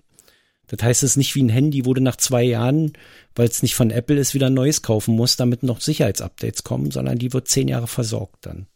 Das 0.72 0.84
heißt, 0.84 1.04
es 1.04 1.12
ist 1.12 1.18
nicht 1.18 1.36
wie 1.36 1.44
ein 1.44 1.50
Handy, 1.50 1.86
wo 1.86 1.94
du 1.94 2.02
nach 2.02 2.16
zwei 2.16 2.44
Jahren, 2.44 2.94
weil 3.36 3.48
es 3.48 3.62
nicht 3.62 3.76
von 3.76 3.92
Apple 3.92 4.18
ist, 4.18 4.34
wieder 4.34 4.48
ein 4.48 4.54
neues 4.54 4.82
kaufen 4.82 5.16
musst, 5.16 5.40
damit 5.42 5.64
noch 5.64 5.82
Sicherheitsupdates 5.82 6.64
kommen, 6.64 6.92
sondern 6.92 7.20
die 7.20 7.34
wird 7.34 7.50
zehn 7.50 7.68
Jahre 7.68 7.88
versorgt 7.88 8.46
dann. 8.46 8.68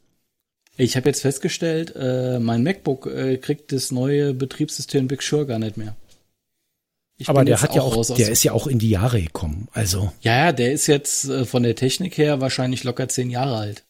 Ich 0.78 0.98
habe 0.98 1.08
jetzt 1.08 1.22
festgestellt, 1.22 1.94
äh, 1.96 2.38
mein 2.40 2.64
MacBook 2.64 3.08
äh, 3.08 3.38
kriegt 3.38 3.72
das 3.72 3.92
neue 3.92 4.34
Betriebssystem 4.34 5.08
Big 5.08 5.22
Sur 5.22 5.48
gar 5.48 5.58
nicht 5.58 5.78
mehr. 5.78 5.96
Ich 7.18 7.30
aber 7.30 7.46
der 7.46 7.62
hat 7.62 7.74
ja 7.74 7.82
auch, 7.82 8.06
der 8.14 8.30
ist 8.30 8.44
ja 8.44 8.52
auch 8.52 8.68
in 8.68 8.78
die 8.78 8.90
Jahre 8.90 9.22
gekommen. 9.22 9.70
Also. 9.72 10.12
Ja, 10.20 10.48
ja, 10.48 10.52
der 10.52 10.74
ist 10.74 10.88
jetzt 10.88 11.30
äh, 11.30 11.46
von 11.46 11.64
der 11.64 11.76
Technik 11.76 12.18
her 12.18 12.42
wahrscheinlich 12.42 12.84
locker 12.84 13.08
zehn 13.08 13.30
Jahre 13.30 13.56
alt. 13.56 13.86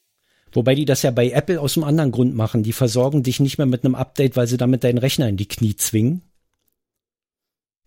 Wobei 0.53 0.75
die 0.75 0.85
das 0.85 1.01
ja 1.01 1.09
bei 1.09 1.31
Apple 1.31 1.59
aus 1.59 1.75
einem 1.75 1.85
anderen 1.85 2.11
Grund 2.11 2.35
machen. 2.35 2.61
Die 2.61 2.71
versorgen 2.71 3.23
dich 3.23 3.39
nicht 3.39 3.57
mehr 3.57 3.65
mit 3.65 3.83
einem 3.83 3.95
Update, 3.95 4.37
weil 4.37 4.45
sie 4.45 4.57
damit 4.57 4.83
deinen 4.83 4.99
Rechner 4.99 5.27
in 5.27 5.37
die 5.37 5.47
Knie 5.47 5.75
zwingen, 5.75 6.21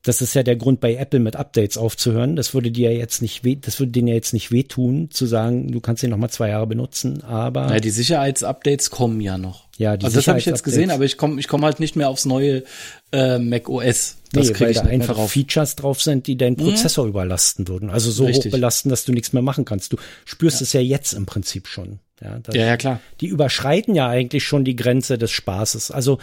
das 0.03 0.23
ist 0.23 0.35
ja 0.35 0.43
der 0.43 0.57
Grund 0.57 0.81
bei 0.81 0.95
Apple 0.95 1.21
mit 1.21 1.37
Updates 1.37 1.77
aufzuhören. 1.77 2.37
Das 2.37 2.55
würde 2.55 2.71
dir 2.71 2.93
ja 2.93 2.99
jetzt 2.99 3.21
nicht 3.21 3.45
weh, 3.45 3.57
das 3.57 3.79
würde 3.79 3.93
denen 3.93 4.09
ja 4.09 4.15
jetzt 4.15 4.33
nicht 4.33 4.53
wehtun, 4.53 5.11
zu 5.11 5.27
sagen, 5.27 5.73
du 5.73 5.81
kannst 5.81 6.03
den 6.03 6.11
noch 6.11 6.17
mal 6.17 6.31
zwei 6.31 6.51
Jahre 6.51 6.67
benutzen, 6.67 7.23
aber. 7.25 7.73
Ja, 7.73 7.81
die 7.81 7.91
Sicherheitsupdates 7.91 8.91
kommen 8.91 9.21
ja 9.21 9.39
noch. 9.39 9.69
Ja, 9.77 9.97
die 9.97 10.07
also 10.07 10.17
das 10.17 10.29
habe 10.29 10.39
ich 10.39 10.47
jetzt 10.47 10.65
gesehen, 10.65 10.91
aber 10.91 11.05
ich 11.05 11.17
komme 11.17 11.39
ich 11.39 11.47
komm 11.47 11.65
halt 11.65 11.79
nicht 11.79 11.95
mehr 11.95 12.09
aufs 12.09 12.25
neue 12.25 12.65
äh, 13.13 13.39
Mac 13.39 13.69
OS. 13.69 14.17
Das 14.33 14.51
nee, 14.51 14.61
weil 14.61 14.75
da 14.75 14.83
einfach 14.83 15.15
drauf. 15.15 15.33
Features 15.33 15.77
drauf 15.77 16.03
sind, 16.03 16.27
die 16.27 16.37
deinen 16.37 16.55
mhm. 16.55 16.65
Prozessor 16.65 17.05
mhm. 17.05 17.11
überlasten 17.11 17.69
würden. 17.69 17.89
Also 17.89 18.11
so 18.11 18.27
Richtig. 18.27 18.47
hoch 18.47 18.51
belasten, 18.51 18.89
dass 18.91 19.05
du 19.05 19.13
nichts 19.13 19.33
mehr 19.33 19.43
machen 19.43 19.65
kannst. 19.65 19.93
Du 19.93 19.97
spürst 20.25 20.61
ja. 20.61 20.65
es 20.65 20.73
ja 20.73 20.81
jetzt 20.81 21.13
im 21.15 21.27
Prinzip 21.27 21.67
schon. 21.67 22.01
Ja, 22.21 22.41
ja, 22.53 22.67
ja, 22.67 22.77
klar. 22.77 23.01
Die 23.21 23.29
überschreiten 23.29 23.95
ja 23.95 24.09
eigentlich 24.09 24.45
schon 24.45 24.65
die 24.65 24.75
Grenze 24.77 25.19
des 25.19 25.31
Spaßes. 25.31 25.91
Also 25.91 26.19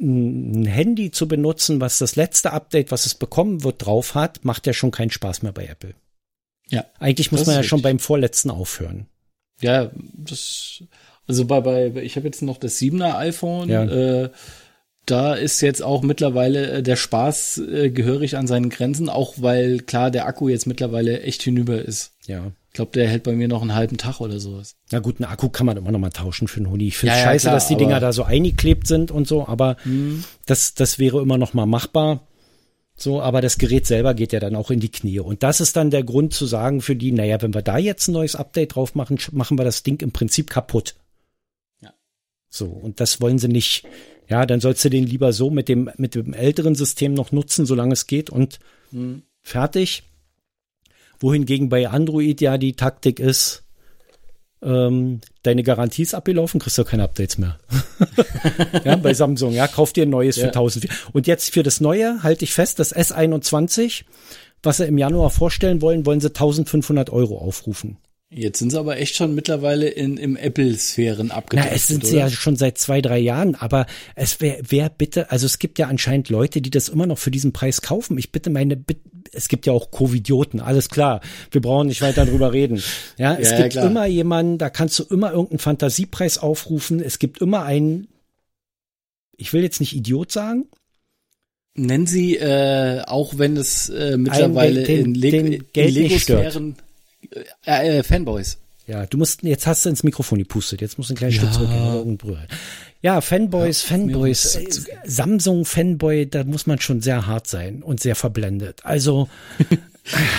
ein 0.00 0.64
Handy 0.64 1.10
zu 1.10 1.28
benutzen, 1.28 1.80
was 1.80 1.98
das 1.98 2.16
letzte 2.16 2.52
Update, 2.52 2.90
was 2.90 3.06
es 3.06 3.14
bekommen 3.14 3.64
wird, 3.64 3.84
drauf 3.84 4.14
hat, 4.14 4.44
macht 4.44 4.66
ja 4.66 4.72
schon 4.72 4.90
keinen 4.90 5.10
Spaß 5.10 5.42
mehr 5.42 5.52
bei 5.52 5.66
Apple. 5.66 5.94
Ja. 6.68 6.86
Eigentlich 6.98 7.32
muss 7.32 7.46
man 7.46 7.54
ja 7.54 7.58
richtig. 7.58 7.68
schon 7.68 7.82
beim 7.82 7.98
vorletzten 7.98 8.50
aufhören. 8.50 9.06
Ja, 9.60 9.90
das, 10.14 10.82
also 11.26 11.44
bei, 11.44 11.60
bei, 11.60 12.02
ich 12.02 12.16
habe 12.16 12.26
jetzt 12.26 12.42
noch 12.42 12.56
das 12.56 12.78
7er 12.78 13.16
iPhone, 13.16 13.68
ja. 13.68 13.84
äh, 13.84 14.30
da 15.06 15.34
ist 15.34 15.60
jetzt 15.60 15.82
auch 15.82 16.02
mittlerweile 16.02 16.70
äh, 16.70 16.82
der 16.82 16.96
Spaß 16.96 17.58
äh, 17.58 17.90
gehörig 17.90 18.36
an 18.36 18.46
seinen 18.46 18.70
Grenzen, 18.70 19.08
auch 19.08 19.34
weil 19.38 19.80
klar 19.80 20.10
der 20.10 20.26
Akku 20.26 20.48
jetzt 20.48 20.66
mittlerweile 20.66 21.22
echt 21.22 21.42
hinüber 21.42 21.82
ist. 21.82 22.12
Ja. 22.26 22.52
Ich 22.70 22.74
glaube, 22.74 22.92
der 22.92 23.08
hält 23.08 23.24
bei 23.24 23.32
mir 23.32 23.48
noch 23.48 23.62
einen 23.62 23.74
halben 23.74 23.96
Tag 23.96 24.20
oder 24.20 24.38
sowas. 24.38 24.76
Na 24.92 25.00
gut, 25.00 25.16
einen 25.16 25.28
Akku 25.28 25.48
kann 25.48 25.66
man 25.66 25.76
immer 25.76 25.90
noch 25.90 25.98
mal 25.98 26.10
tauschen 26.10 26.46
für 26.46 26.58
einen 26.58 26.70
Huni. 26.70 26.86
Ich 26.86 26.98
finde 26.98 27.16
ja, 27.16 27.18
ja, 27.18 27.24
scheiße, 27.24 27.46
klar, 27.46 27.54
dass 27.54 27.66
die 27.66 27.74
Dinger 27.74 27.98
da 27.98 28.12
so 28.12 28.22
eingeklebt 28.22 28.86
sind 28.86 29.10
und 29.10 29.26
so, 29.26 29.48
aber 29.48 29.76
mhm. 29.84 30.22
das, 30.46 30.74
das 30.74 31.00
wäre 31.00 31.20
immer 31.20 31.36
noch 31.36 31.52
mal 31.52 31.66
machbar. 31.66 32.28
So, 32.94 33.20
aber 33.20 33.40
das 33.40 33.58
Gerät 33.58 33.86
selber 33.86 34.14
geht 34.14 34.32
ja 34.32 34.38
dann 34.38 34.54
auch 34.54 34.70
in 34.70 34.78
die 34.78 34.90
Knie. 34.90 35.18
Und 35.18 35.42
das 35.42 35.60
ist 35.60 35.74
dann 35.74 35.90
der 35.90 36.04
Grund 36.04 36.32
zu 36.32 36.46
sagen 36.46 36.80
für 36.80 36.94
die, 36.94 37.10
naja, 37.10 37.42
wenn 37.42 37.54
wir 37.54 37.62
da 37.62 37.76
jetzt 37.76 38.06
ein 38.06 38.12
neues 38.12 38.36
Update 38.36 38.76
drauf 38.76 38.94
machen, 38.94 39.18
machen 39.32 39.58
wir 39.58 39.64
das 39.64 39.82
Ding 39.82 40.00
im 40.00 40.12
Prinzip 40.12 40.48
kaputt. 40.48 40.94
Ja. 41.80 41.92
So, 42.50 42.66
und 42.66 43.00
das 43.00 43.20
wollen 43.20 43.38
sie 43.38 43.48
nicht. 43.48 43.84
Ja, 44.28 44.46
dann 44.46 44.60
sollst 44.60 44.84
du 44.84 44.90
den 44.90 45.06
lieber 45.06 45.32
so 45.32 45.50
mit 45.50 45.68
dem, 45.68 45.90
mit 45.96 46.14
dem 46.14 46.34
älteren 46.34 46.76
System 46.76 47.14
noch 47.14 47.32
nutzen, 47.32 47.66
solange 47.66 47.94
es 47.94 48.06
geht 48.06 48.30
und 48.30 48.60
mhm. 48.92 49.22
fertig 49.42 50.04
wohingegen 51.20 51.68
bei 51.68 51.88
Android 51.88 52.40
ja 52.40 52.58
die 52.58 52.74
Taktik 52.74 53.20
ist, 53.20 53.64
ähm, 54.62 55.20
deine 55.42 55.62
Garantie 55.62 56.02
ist 56.02 56.14
abgelaufen, 56.14 56.60
kriegst 56.60 56.76
du 56.76 56.84
keine 56.84 57.04
Updates 57.04 57.38
mehr. 57.38 57.58
ja, 58.84 58.96
bei 58.96 59.14
Samsung, 59.14 59.52
ja, 59.52 59.68
kauf 59.68 59.92
dir 59.92 60.02
ein 60.02 60.10
neues 60.10 60.36
ja. 60.36 60.44
für 60.44 60.48
1000. 60.48 60.88
Und 61.12 61.26
jetzt 61.26 61.52
für 61.52 61.62
das 61.62 61.80
neue 61.80 62.22
halte 62.22 62.44
ich 62.44 62.52
fest, 62.52 62.78
das 62.78 62.94
S21, 62.94 64.04
was 64.62 64.78
sie 64.78 64.86
im 64.86 64.98
Januar 64.98 65.30
vorstellen 65.30 65.80
wollen, 65.80 66.04
wollen 66.04 66.20
sie 66.20 66.28
1500 66.28 67.10
Euro 67.10 67.38
aufrufen. 67.38 67.96
Jetzt 68.32 68.60
sind 68.60 68.70
sie 68.70 68.78
aber 68.78 68.96
echt 68.96 69.16
schon 69.16 69.34
mittlerweile 69.34 69.88
in, 69.88 70.16
im 70.16 70.36
Apple-Sphären 70.36 71.32
abgedeckt. 71.32 71.68
Na, 71.68 71.74
es 71.74 71.88
sind 71.88 72.06
sie 72.06 72.16
ja 72.16 72.30
schon 72.30 72.54
seit 72.54 72.78
zwei, 72.78 73.02
drei 73.02 73.18
Jahren, 73.18 73.56
aber 73.56 73.86
es 74.14 74.40
wäre 74.40 74.62
wer 74.68 74.88
bitte, 74.88 75.32
also 75.32 75.46
es 75.46 75.58
gibt 75.58 75.80
ja 75.80 75.88
anscheinend 75.88 76.28
Leute, 76.28 76.62
die 76.62 76.70
das 76.70 76.88
immer 76.88 77.06
noch 77.06 77.18
für 77.18 77.32
diesen 77.32 77.52
Preis 77.52 77.82
kaufen. 77.82 78.16
Ich 78.18 78.30
bitte 78.30 78.48
meine, 78.48 78.84
es 79.32 79.48
gibt 79.48 79.66
ja 79.66 79.72
auch 79.72 79.90
Covidioten, 79.90 80.60
alles 80.60 80.90
klar. 80.90 81.22
Wir 81.50 81.60
brauchen 81.60 81.88
nicht 81.88 82.02
weiter 82.02 82.24
drüber 82.24 82.52
reden. 82.52 82.80
Ja, 83.18 83.34
es 83.40 83.50
ja, 83.50 83.62
gibt 83.62 83.74
ja, 83.74 83.84
immer 83.84 84.06
jemanden, 84.06 84.58
da 84.58 84.70
kannst 84.70 85.00
du 85.00 85.04
immer 85.10 85.32
irgendeinen 85.32 85.58
Fantasiepreis 85.58 86.38
aufrufen. 86.38 87.00
Es 87.00 87.18
gibt 87.18 87.40
immer 87.40 87.64
einen, 87.64 88.06
ich 89.36 89.52
will 89.52 89.64
jetzt 89.64 89.80
nicht 89.80 89.96
Idiot 89.96 90.30
sagen, 90.30 90.66
Nennen 91.76 92.06
Sie, 92.08 92.36
äh, 92.36 93.02
auch 93.06 93.38
wenn 93.38 93.56
es 93.56 93.88
äh, 93.88 94.16
mittlerweile 94.16 94.82
den, 94.82 95.06
in, 95.06 95.14
Le 95.14 95.28
in 95.28 95.64
Lego-Sphären 95.72 96.74
äh, 97.66 97.98
äh, 97.98 98.02
Fanboys. 98.02 98.58
Ja, 98.86 99.06
du 99.06 99.18
musst, 99.18 99.42
jetzt 99.42 99.66
hast 99.68 99.84
du 99.84 99.88
ins 99.88 100.02
Mikrofon 100.02 100.40
gepustet, 100.40 100.80
jetzt 100.80 100.98
musst 100.98 101.10
du 101.10 101.14
ein 101.14 101.16
kleines 101.16 101.36
ja. 101.36 101.42
Stück 101.42 101.52
zurückgehen. 101.52 102.18
Ja, 103.02 103.20
Fanboys, 103.20 103.82
ja, 103.82 103.88
Fanboys, 103.88 104.56
äh, 104.56 104.66
Samsung 105.04 105.64
Fanboy, 105.64 106.26
da 106.28 106.42
muss 106.42 106.66
man 106.66 106.80
schon 106.80 107.00
sehr 107.00 107.26
hart 107.26 107.46
sein 107.46 107.82
und 107.82 108.00
sehr 108.00 108.16
verblendet. 108.16 108.80
Also. 108.84 109.28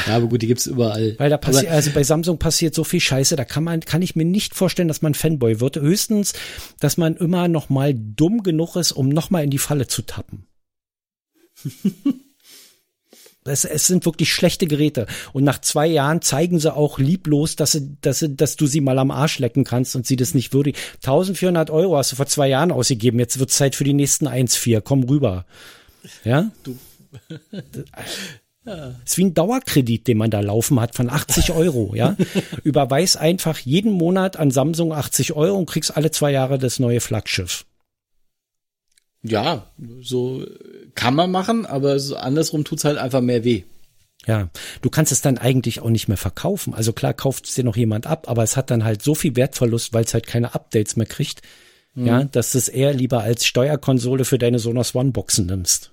ja, 0.07 0.17
aber 0.17 0.27
gut, 0.27 0.41
die 0.41 0.47
gibt's 0.47 0.65
überall. 0.65 1.15
Weil 1.17 1.29
da 1.29 1.37
passiert, 1.37 1.71
also 1.71 1.91
bei 1.91 2.03
Samsung 2.03 2.39
passiert 2.39 2.75
so 2.75 2.83
viel 2.83 2.99
Scheiße, 2.99 3.37
da 3.37 3.45
kann 3.45 3.63
man, 3.63 3.79
kann 3.79 4.01
ich 4.01 4.17
mir 4.17 4.25
nicht 4.25 4.53
vorstellen, 4.53 4.89
dass 4.89 5.01
man 5.01 5.13
Fanboy 5.13 5.61
wird. 5.61 5.77
Höchstens, 5.77 6.33
dass 6.79 6.97
man 6.97 7.15
immer 7.15 7.47
noch 7.47 7.69
mal 7.69 7.93
dumm 7.95 8.43
genug 8.43 8.75
ist, 8.75 8.91
um 8.91 9.07
noch 9.07 9.29
mal 9.29 9.45
in 9.45 9.49
die 9.49 9.59
Falle 9.59 9.87
zu 9.87 10.01
tappen. 10.01 10.45
Es, 13.43 13.65
es 13.65 13.87
sind 13.87 14.05
wirklich 14.05 14.31
schlechte 14.31 14.67
Geräte. 14.67 15.07
Und 15.33 15.43
nach 15.43 15.59
zwei 15.61 15.87
Jahren 15.87 16.21
zeigen 16.21 16.59
sie 16.59 16.73
auch 16.73 16.99
lieblos, 16.99 17.55
dass, 17.55 17.71
sie, 17.71 17.97
dass, 18.01 18.19
sie, 18.19 18.35
dass 18.35 18.55
du 18.55 18.67
sie 18.67 18.81
mal 18.81 18.99
am 18.99 19.09
Arsch 19.09 19.39
lecken 19.39 19.63
kannst 19.63 19.95
und 19.95 20.05
sie 20.05 20.15
das 20.15 20.35
nicht 20.35 20.53
würdig. 20.53 20.77
1400 20.97 21.71
Euro 21.71 21.97
hast 21.97 22.11
du 22.11 22.15
vor 22.15 22.27
zwei 22.27 22.47
Jahren 22.47 22.71
ausgegeben. 22.71 23.19
Jetzt 23.19 23.39
wird 23.39 23.51
Zeit 23.51 23.75
für 23.75 23.83
die 23.83 23.93
nächsten 23.93 24.27
1,4. 24.27 24.81
Komm 24.81 25.03
rüber. 25.03 25.45
Ja? 26.23 26.51
Du. 26.63 26.77
Ja. 28.63 28.93
Ist 29.03 29.17
wie 29.17 29.25
ein 29.25 29.33
Dauerkredit, 29.33 30.07
den 30.07 30.19
man 30.19 30.29
da 30.29 30.39
laufen 30.39 30.79
hat 30.79 30.93
von 30.95 31.09
80 31.09 31.51
Euro, 31.51 31.95
ja. 31.95 32.15
Überweis 32.63 33.15
einfach 33.15 33.57
jeden 33.57 33.91
Monat 33.91 34.37
an 34.37 34.51
Samsung 34.51 34.93
80 34.93 35.33
Euro 35.33 35.57
und 35.57 35.65
kriegst 35.65 35.97
alle 35.97 36.11
zwei 36.11 36.31
Jahre 36.31 36.59
das 36.59 36.77
neue 36.77 36.99
Flaggschiff. 36.99 37.65
Ja, 39.23 39.71
so 40.01 40.45
kann 40.95 41.15
man 41.15 41.31
machen, 41.31 41.65
aber 41.65 41.99
so 41.99 42.15
andersrum 42.15 42.63
tut's 42.63 42.85
halt 42.85 42.97
einfach 42.97 43.21
mehr 43.21 43.43
weh. 43.43 43.63
Ja, 44.27 44.49
du 44.81 44.89
kannst 44.89 45.11
es 45.11 45.21
dann 45.21 45.37
eigentlich 45.37 45.81
auch 45.81 45.89
nicht 45.89 46.07
mehr 46.07 46.17
verkaufen. 46.17 46.73
Also 46.73 46.93
klar 46.93 47.13
kauft 47.13 47.47
es 47.47 47.55
dir 47.55 47.63
noch 47.63 47.75
jemand 47.75 48.05
ab, 48.05 48.29
aber 48.29 48.43
es 48.43 48.55
hat 48.55 48.69
dann 48.69 48.83
halt 48.83 49.01
so 49.01 49.15
viel 49.15 49.35
Wertverlust, 49.35 49.93
weil 49.93 50.03
es 50.03 50.13
halt 50.13 50.27
keine 50.27 50.53
Updates 50.53 50.95
mehr 50.95 51.07
kriegt, 51.07 51.41
mhm. 51.95 52.05
ja, 52.05 52.23
dass 52.23 52.51
du 52.51 52.57
es 52.57 52.67
eher 52.67 52.93
lieber 52.93 53.21
als 53.21 53.45
Steuerkonsole 53.45 54.25
für 54.25 54.37
deine 54.37 54.59
Sonos 54.59 54.93
One 54.93 55.11
Boxen 55.11 55.47
nimmst. 55.47 55.91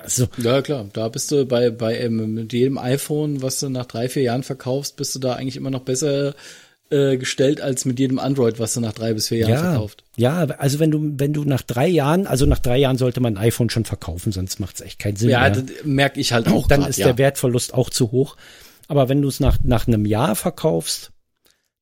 Also, 0.00 0.28
ja, 0.36 0.62
klar, 0.62 0.88
da 0.92 1.08
bist 1.08 1.32
du 1.32 1.44
bei, 1.44 1.70
bei 1.70 1.98
ähm, 1.98 2.34
mit 2.34 2.52
jedem 2.52 2.78
iPhone, 2.78 3.42
was 3.42 3.58
du 3.58 3.68
nach 3.68 3.86
drei, 3.86 4.08
vier 4.08 4.22
Jahren 4.22 4.44
verkaufst, 4.44 4.96
bist 4.96 5.16
du 5.16 5.18
da 5.18 5.34
eigentlich 5.34 5.56
immer 5.56 5.70
noch 5.70 5.82
besser 5.82 6.36
äh, 6.90 7.16
gestellt 7.16 7.60
als 7.60 7.84
mit 7.84 7.98
jedem 7.98 8.18
Android, 8.18 8.58
was 8.58 8.74
du 8.74 8.80
nach 8.80 8.92
drei 8.92 9.12
bis 9.12 9.28
vier 9.28 9.38
Jahren 9.38 9.50
ja, 9.52 9.70
verkauft. 9.70 10.04
Ja, 10.16 10.38
also 10.44 10.78
wenn 10.78 10.90
du, 10.90 11.00
wenn 11.18 11.32
du 11.32 11.44
nach 11.44 11.62
drei 11.62 11.86
Jahren, 11.86 12.26
also 12.26 12.46
nach 12.46 12.58
drei 12.58 12.78
Jahren 12.78 12.96
sollte 12.96 13.20
man 13.20 13.36
ein 13.36 13.44
iPhone 13.44 13.70
schon 13.70 13.84
verkaufen, 13.84 14.32
sonst 14.32 14.58
macht 14.60 14.76
es 14.76 14.80
echt 14.80 14.98
keinen 14.98 15.16
Sinn. 15.16 15.30
Ja, 15.30 15.40
mehr. 15.40 15.50
das 15.50 15.64
merke 15.84 16.20
ich 16.20 16.32
halt 16.32 16.48
auch. 16.48 16.66
Dann 16.66 16.80
grad, 16.80 16.90
ist 16.90 16.98
ja. 16.98 17.06
der 17.06 17.18
Wertverlust 17.18 17.74
auch 17.74 17.90
zu 17.90 18.10
hoch. 18.10 18.36
Aber 18.88 19.08
wenn 19.08 19.20
du 19.20 19.28
es 19.28 19.38
nach, 19.38 19.58
nach 19.62 19.86
einem 19.86 20.06
Jahr 20.06 20.34
verkaufst, 20.34 21.10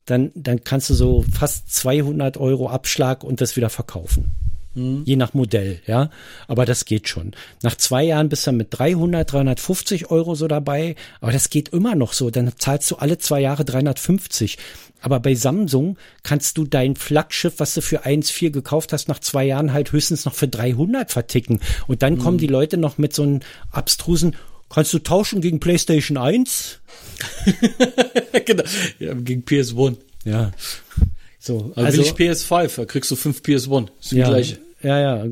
dann, 0.07 0.33
dann 0.35 0.65
kannst 0.65 0.91
du 0.91 0.95
so 0.95 1.25
fast 1.33 1.73
200 1.73 2.37
Euro 2.37 2.69
Abschlag 2.69 3.25
und 3.25 3.41
das 3.41 3.57
wieder 3.57 3.71
verkaufen. 3.71 4.33
Hm. 4.77 5.03
Je 5.05 5.17
nach 5.17 5.33
Modell, 5.33 5.81
ja. 5.87 6.11
Aber 6.47 6.67
das 6.67 6.85
geht 6.85 7.09
schon. 7.09 7.33
Nach 7.63 7.77
zwei 7.77 8.05
Jahren 8.05 8.29
bist 8.29 8.47
du 8.47 8.53
mit 8.53 8.69
300, 8.71 9.33
350 9.33 10.11
Euro 10.11 10.35
so 10.35 10.47
dabei. 10.47 10.95
Aber 11.21 11.33
das 11.33 11.49
geht 11.49 11.71
immer 11.71 11.95
noch 11.95 12.13
so. 12.13 12.31
Dann 12.31 12.53
zahlst 12.57 12.91
du 12.91 12.97
alle 12.97 13.17
zwei 13.17 13.41
Jahre 13.41 13.65
350. 13.65 14.59
Aber 15.01 15.19
bei 15.19 15.35
Samsung 15.35 15.97
kannst 16.23 16.59
du 16.59 16.65
dein 16.65 16.95
Flaggschiff, 16.95 17.55
was 17.59 17.75
du 17.75 17.81
für 17.81 18.05
1,4 18.05 18.51
gekauft 18.51 18.93
hast, 18.93 19.09
nach 19.09 19.19
zwei 19.21 19.45
Jahren 19.45 19.73
halt 19.73 19.93
höchstens 19.93 20.27
noch 20.27 20.35
für 20.35 20.49
300 20.49 21.11
verticken. 21.11 21.61
Und 21.87 22.03
dann 22.03 22.15
mhm. 22.15 22.19
kommen 22.19 22.39
die 22.39 22.47
Leute 22.47 22.77
noch 22.77 22.99
mit 22.99 23.15
so 23.15 23.23
einem 23.23 23.41
abstrusen, 23.71 24.37
kannst 24.69 24.93
du 24.93 24.99
tauschen 24.99 25.41
gegen 25.41 25.61
PlayStation 25.61 26.19
1? 26.19 26.81
genau. 28.45 28.65
Ja, 28.99 29.15
gegen 29.15 29.43
PS1. 29.43 29.97
Ja. 30.25 30.53
So, 31.39 31.73
also, 31.77 31.81
also 31.81 31.99
will 31.99 32.05
ich 32.07 32.13
PS5, 32.13 32.77
da 32.77 32.85
kriegst 32.85 33.11
du 33.11 33.17
fünf 33.17 33.41
PS1. 33.41 33.89
Ist 34.01 34.13
ja, 34.13 34.29
gleich. 34.29 34.59
Ja, 34.87 35.25
ja. 35.25 35.27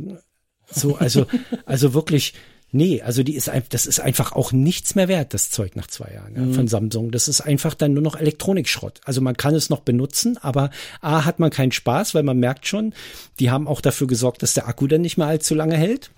So, 0.71 0.97
also, 0.97 1.27
also 1.67 1.95
wirklich, 1.95 2.35
Nee, 2.77 3.03
also 3.03 3.23
die 3.23 3.37
ist 3.37 3.49
einfach, 3.49 3.69
das 3.69 3.87
ist 3.87 4.01
einfach 4.01 4.33
auch 4.33 4.51
nichts 4.51 4.97
mehr 4.97 5.07
wert, 5.07 5.33
das 5.33 5.49
Zeug 5.49 5.77
nach 5.77 5.87
zwei 5.87 6.12
Jahren 6.12 6.35
ja, 6.35 6.43
mhm. 6.43 6.55
von 6.55 6.67
Samsung. 6.67 7.12
Das 7.12 7.29
ist 7.29 7.40
einfach 7.40 7.73
dann 7.75 7.95
nur 7.95 8.03
noch 8.03 8.17
Elektronikschrott. 8.17 9.01
Also 9.05 9.21
man 9.21 9.37
kann 9.37 9.55
es 9.55 9.71
noch 9.71 9.79
benutzen, 9.79 10.38
aber 10.38 10.71
A 11.01 11.25
hat 11.25 11.38
man 11.38 11.51
keinen 11.51 11.71
Spaß, 11.71 12.17
weil 12.17 12.25
man 12.25 12.40
merkt 12.40 12.67
schon, 12.67 12.93
die 13.38 13.53
haben 13.53 13.69
auch 13.69 13.81
dafür 13.81 14.09
gesorgt, 14.09 14.43
dass 14.43 14.55
der 14.55 14.67
Akku 14.67 14.88
dann 14.88 15.03
nicht 15.03 15.17
mehr 15.17 15.29
allzu 15.29 15.55
lange 15.55 15.77
hält. 15.77 16.11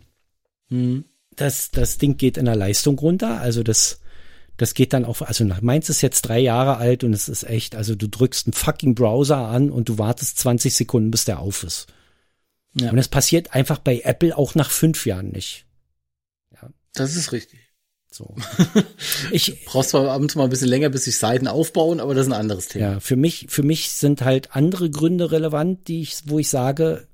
Mhm. 0.70 1.05
Das, 1.37 1.72
das 1.72 1.99
Ding 1.99 2.16
geht 2.16 2.38
in 2.38 2.46
der 2.46 2.57
Leistung 2.57 2.99
runter, 2.99 3.38
also 3.38 3.62
das, 3.62 4.01
das 4.57 4.72
geht 4.72 4.94
dann 4.94 5.05
auch, 5.05 5.20
also 5.20 5.44
meins 5.61 5.90
ist 5.90 6.01
jetzt 6.01 6.22
drei 6.22 6.38
Jahre 6.38 6.79
alt 6.79 7.05
und 7.05 7.12
es 7.12 7.29
ist 7.29 7.44
echt, 7.44 7.77
also 7.77 7.94
du 7.94 8.09
drückst 8.09 8.46
einen 8.46 8.55
fucking 8.55 8.94
Browser 8.94 9.37
an 9.37 9.70
und 9.70 9.90
du 9.90 9.99
wartest 9.99 10.38
20 10.38 10.75
Sekunden, 10.75 11.11
bis 11.11 11.27
der 11.27 11.40
auf 11.40 11.64
ist. 11.64 11.87
Ja. 12.79 12.91
Und 12.91 12.99
es 12.99 13.09
passiert 13.09 13.55
einfach 13.55 13.79
bei 13.79 14.01
Apple 14.05 14.37
auch 14.37 14.55
nach 14.55 14.71
fünf 14.71 15.07
Jahren 15.07 15.31
nicht. 15.31 15.67
Das 16.97 17.15
ist 17.15 17.33
richtig. 17.33 17.61
So. 18.11 18.35
Ich 19.31 19.65
brauchst 19.65 19.91
zwar 19.91 20.09
abends 20.09 20.35
mal 20.35 20.45
ein 20.45 20.51
bisschen 20.51 20.69
länger, 20.69 20.89
bis 20.89 21.05
sich 21.05 21.19
Seiten 21.19 21.49
aufbauen, 21.49 22.01
aber 22.01 22.15
das 22.15 22.27
ist 22.27 22.33
ein 22.33 22.39
anderes 22.39 22.69
Thema. 22.69 22.93
Ja, 22.93 23.01
für 23.01 23.17
mich, 23.17 23.47
für 23.49 23.62
mich 23.62 23.91
sind 23.91 24.23
halt 24.23 24.55
andere 24.55 24.89
Gründe 24.89 25.33
relevant, 25.33 25.89
die 25.89 26.03
ich, 26.03 26.17
wo 26.27 26.39
ich 26.39 26.49
sage, 26.49 27.09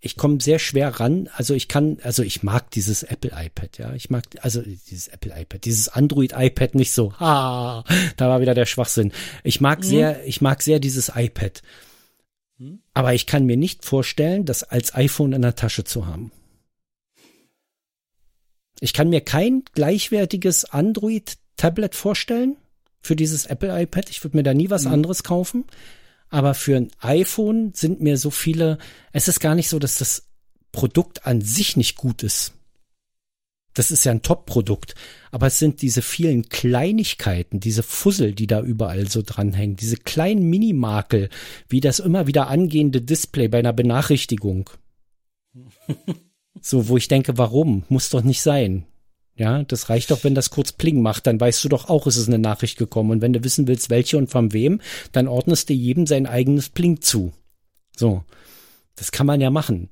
ich 0.00 0.16
komme 0.16 0.40
sehr 0.40 0.58
schwer 0.58 1.00
ran. 1.00 1.28
Also 1.34 1.54
ich 1.54 1.68
kann, 1.68 1.98
also 2.02 2.22
ich 2.22 2.42
mag 2.42 2.70
dieses 2.70 3.02
Apple 3.02 3.32
iPad, 3.34 3.78
ja. 3.78 3.92
Ich 3.94 4.08
mag, 4.08 4.24
also 4.40 4.62
dieses 4.62 5.08
Apple 5.08 5.32
iPad, 5.36 5.64
dieses 5.64 5.88
Android 5.88 6.32
iPad 6.36 6.74
nicht 6.74 6.92
so. 6.92 7.12
Ha, 7.18 7.84
da 8.16 8.28
war 8.28 8.40
wieder 8.40 8.54
der 8.54 8.66
Schwachsinn. 8.66 9.12
Ich 9.42 9.60
mag 9.60 9.80
mhm. 9.80 9.84
sehr, 9.84 10.26
ich 10.26 10.40
mag 10.40 10.62
sehr 10.62 10.78
dieses 10.78 11.12
iPad. 11.14 11.62
Aber 12.94 13.14
ich 13.14 13.26
kann 13.26 13.44
mir 13.44 13.56
nicht 13.56 13.84
vorstellen, 13.84 14.44
das 14.44 14.62
als 14.62 14.94
iPhone 14.94 15.32
in 15.32 15.42
der 15.42 15.56
Tasche 15.56 15.84
zu 15.84 16.06
haben. 16.06 16.32
Ich 18.80 18.92
kann 18.92 19.08
mir 19.08 19.20
kein 19.20 19.64
gleichwertiges 19.74 20.64
Android-Tablet 20.66 21.94
vorstellen 21.94 22.56
für 23.00 23.16
dieses 23.16 23.46
Apple 23.46 23.82
iPad. 23.82 24.10
Ich 24.10 24.22
würde 24.22 24.36
mir 24.36 24.42
da 24.42 24.54
nie 24.54 24.70
was 24.70 24.84
mhm. 24.84 24.92
anderes 24.92 25.22
kaufen. 25.22 25.64
Aber 26.28 26.54
für 26.54 26.76
ein 26.76 26.90
iPhone 27.00 27.72
sind 27.72 28.00
mir 28.00 28.18
so 28.18 28.30
viele, 28.30 28.78
es 29.12 29.28
ist 29.28 29.40
gar 29.40 29.54
nicht 29.54 29.68
so, 29.68 29.78
dass 29.78 29.98
das 29.98 30.26
Produkt 30.72 31.24
an 31.26 31.40
sich 31.40 31.76
nicht 31.76 31.96
gut 31.96 32.22
ist. 32.22 32.52
Das 33.76 33.90
ist 33.90 34.04
ja 34.04 34.12
ein 34.12 34.22
Top-Produkt. 34.22 34.94
Aber 35.30 35.48
es 35.48 35.58
sind 35.58 35.82
diese 35.82 36.00
vielen 36.00 36.48
Kleinigkeiten, 36.48 37.60
diese 37.60 37.82
Fussel, 37.82 38.32
die 38.32 38.46
da 38.46 38.62
überall 38.62 39.08
so 39.08 39.20
dranhängen, 39.22 39.76
diese 39.76 39.98
kleinen 39.98 40.48
Minimakel, 40.48 41.28
wie 41.68 41.80
das 41.80 41.98
immer 41.98 42.26
wieder 42.26 42.48
angehende 42.48 43.02
Display 43.02 43.48
bei 43.48 43.58
einer 43.58 43.74
Benachrichtigung. 43.74 44.70
So, 46.62 46.88
wo 46.88 46.96
ich 46.96 47.08
denke, 47.08 47.36
warum? 47.36 47.84
Muss 47.90 48.08
doch 48.08 48.22
nicht 48.22 48.40
sein. 48.40 48.86
Ja, 49.36 49.62
das 49.64 49.90
reicht 49.90 50.10
doch, 50.10 50.24
wenn 50.24 50.34
das 50.34 50.48
kurz 50.48 50.72
Pling 50.72 51.02
macht, 51.02 51.26
dann 51.26 51.38
weißt 51.38 51.62
du 51.62 51.68
doch 51.68 51.90
auch, 51.90 52.06
es 52.06 52.16
ist 52.16 52.28
eine 52.28 52.38
Nachricht 52.38 52.78
gekommen. 52.78 53.10
Und 53.10 53.20
wenn 53.20 53.34
du 53.34 53.44
wissen 53.44 53.66
willst, 53.68 53.90
welche 53.90 54.16
und 54.16 54.30
von 54.30 54.54
wem, 54.54 54.80
dann 55.12 55.28
ordnest 55.28 55.68
du 55.68 55.74
jedem 55.74 56.06
sein 56.06 56.26
eigenes 56.26 56.70
Pling 56.70 57.02
zu. 57.02 57.34
So. 57.94 58.24
Das 58.94 59.12
kann 59.12 59.26
man 59.26 59.42
ja 59.42 59.50
machen. 59.50 59.90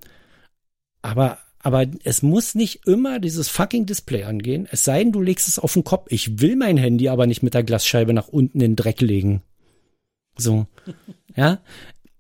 Aber, 1.03 1.37
aber 1.65 1.87
es 2.05 2.21
muss 2.21 2.55
nicht 2.55 2.87
immer 2.87 3.19
dieses 3.19 3.49
fucking 3.49 3.87
Display 3.87 4.25
angehen. 4.25 4.69
Es 4.71 4.85
sei 4.85 5.03
denn, 5.03 5.13
du 5.13 5.23
legst 5.23 5.49
es 5.49 5.59
auf 5.59 5.73
den 5.73 5.83
Kopf. 5.83 6.07
Ich 6.11 6.41
will 6.43 6.57
mein 6.57 6.77
Handy 6.77 7.09
aber 7.09 7.27
nicht 7.27 7.43
mit 7.43 7.55
der 7.55 7.63
Glasscheibe 7.63 8.13
nach 8.13 8.29
unten 8.29 8.61
in 8.61 8.73
den 8.73 8.77
Dreck 8.77 9.01
legen. 9.01 9.43
So. 10.37 10.67
Ja, 11.37 11.59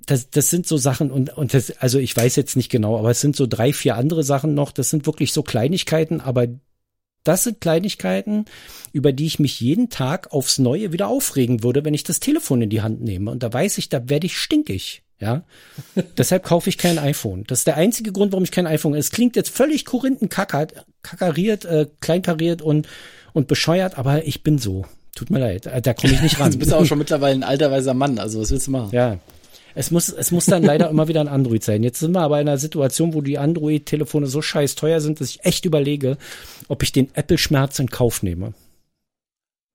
das, 0.06 0.30
das 0.30 0.50
sind 0.50 0.66
so 0.66 0.76
Sachen 0.76 1.12
und, 1.12 1.30
und 1.36 1.54
das, 1.54 1.70
also 1.78 2.00
ich 2.00 2.16
weiß 2.16 2.34
jetzt 2.34 2.56
nicht 2.56 2.68
genau, 2.68 2.98
aber 2.98 3.12
es 3.12 3.20
sind 3.20 3.36
so 3.36 3.46
drei, 3.46 3.72
vier 3.72 3.94
andere 3.94 4.24
Sachen 4.24 4.54
noch. 4.54 4.72
Das 4.72 4.90
sind 4.90 5.06
wirklich 5.06 5.32
so 5.32 5.44
Kleinigkeiten, 5.44 6.20
aber 6.20 6.48
das 7.22 7.44
sind 7.44 7.60
Kleinigkeiten, 7.60 8.46
über 8.92 9.12
die 9.12 9.26
ich 9.26 9.38
mich 9.38 9.60
jeden 9.60 9.90
Tag 9.90 10.32
aufs 10.32 10.58
Neue 10.58 10.92
wieder 10.92 11.06
aufregen 11.06 11.62
würde, 11.62 11.84
wenn 11.84 11.94
ich 11.94 12.02
das 12.02 12.18
Telefon 12.18 12.62
in 12.62 12.70
die 12.70 12.82
Hand 12.82 13.02
nehme. 13.02 13.30
Und 13.30 13.44
da 13.44 13.52
weiß 13.52 13.78
ich, 13.78 13.88
da 13.88 14.08
werde 14.08 14.26
ich 14.26 14.36
stinkig. 14.36 15.03
Ja, 15.20 15.44
deshalb 16.18 16.44
kaufe 16.44 16.68
ich 16.68 16.78
kein 16.78 16.98
iPhone. 16.98 17.44
Das 17.46 17.60
ist 17.60 17.66
der 17.66 17.76
einzige 17.76 18.12
Grund, 18.12 18.32
warum 18.32 18.44
ich 18.44 18.50
kein 18.50 18.66
iPhone. 18.66 18.94
Es 18.94 19.10
klingt 19.10 19.36
jetzt 19.36 19.50
völlig 19.50 19.84
korinthenkackert, 19.84 20.84
kackeriert, 21.02 21.64
äh, 21.64 21.86
kleinkariert 22.00 22.62
und 22.62 22.88
und 23.32 23.48
bescheuert, 23.48 23.98
aber 23.98 24.26
ich 24.26 24.42
bin 24.42 24.58
so. 24.58 24.84
Tut 25.14 25.30
mir 25.30 25.38
leid, 25.38 25.66
da 25.66 25.94
komme 25.94 26.12
ich 26.12 26.22
nicht 26.22 26.40
ran. 26.40 26.50
du 26.52 26.58
bist 26.58 26.72
auch 26.72 26.84
schon 26.84 26.98
mittlerweile 27.04 27.34
ein 27.34 27.44
alter 27.44 27.70
weiser 27.70 27.94
Mann, 27.94 28.18
also 28.18 28.40
was 28.40 28.50
willst 28.50 28.66
du 28.66 28.70
machen? 28.72 28.90
Ja, 28.92 29.18
es 29.74 29.90
muss, 29.90 30.08
es 30.08 30.30
muss 30.30 30.46
dann 30.46 30.62
leider 30.62 30.88
immer 30.88 31.08
wieder 31.08 31.20
ein 31.20 31.28
Android 31.28 31.64
sein. 31.64 31.82
Jetzt 31.82 31.98
sind 31.98 32.12
wir 32.12 32.20
aber 32.20 32.40
in 32.40 32.48
einer 32.48 32.58
Situation, 32.58 33.12
wo 33.12 33.20
die 33.20 33.38
Android-Telefone 33.38 34.26
so 34.26 34.40
scheiß 34.40 34.76
teuer 34.76 35.00
sind, 35.00 35.20
dass 35.20 35.30
ich 35.30 35.44
echt 35.44 35.64
überlege, 35.64 36.16
ob 36.68 36.82
ich 36.82 36.92
den 36.92 37.12
Apple-Schmerz 37.14 37.78
in 37.80 37.90
Kauf 37.90 38.22
nehme. 38.22 38.54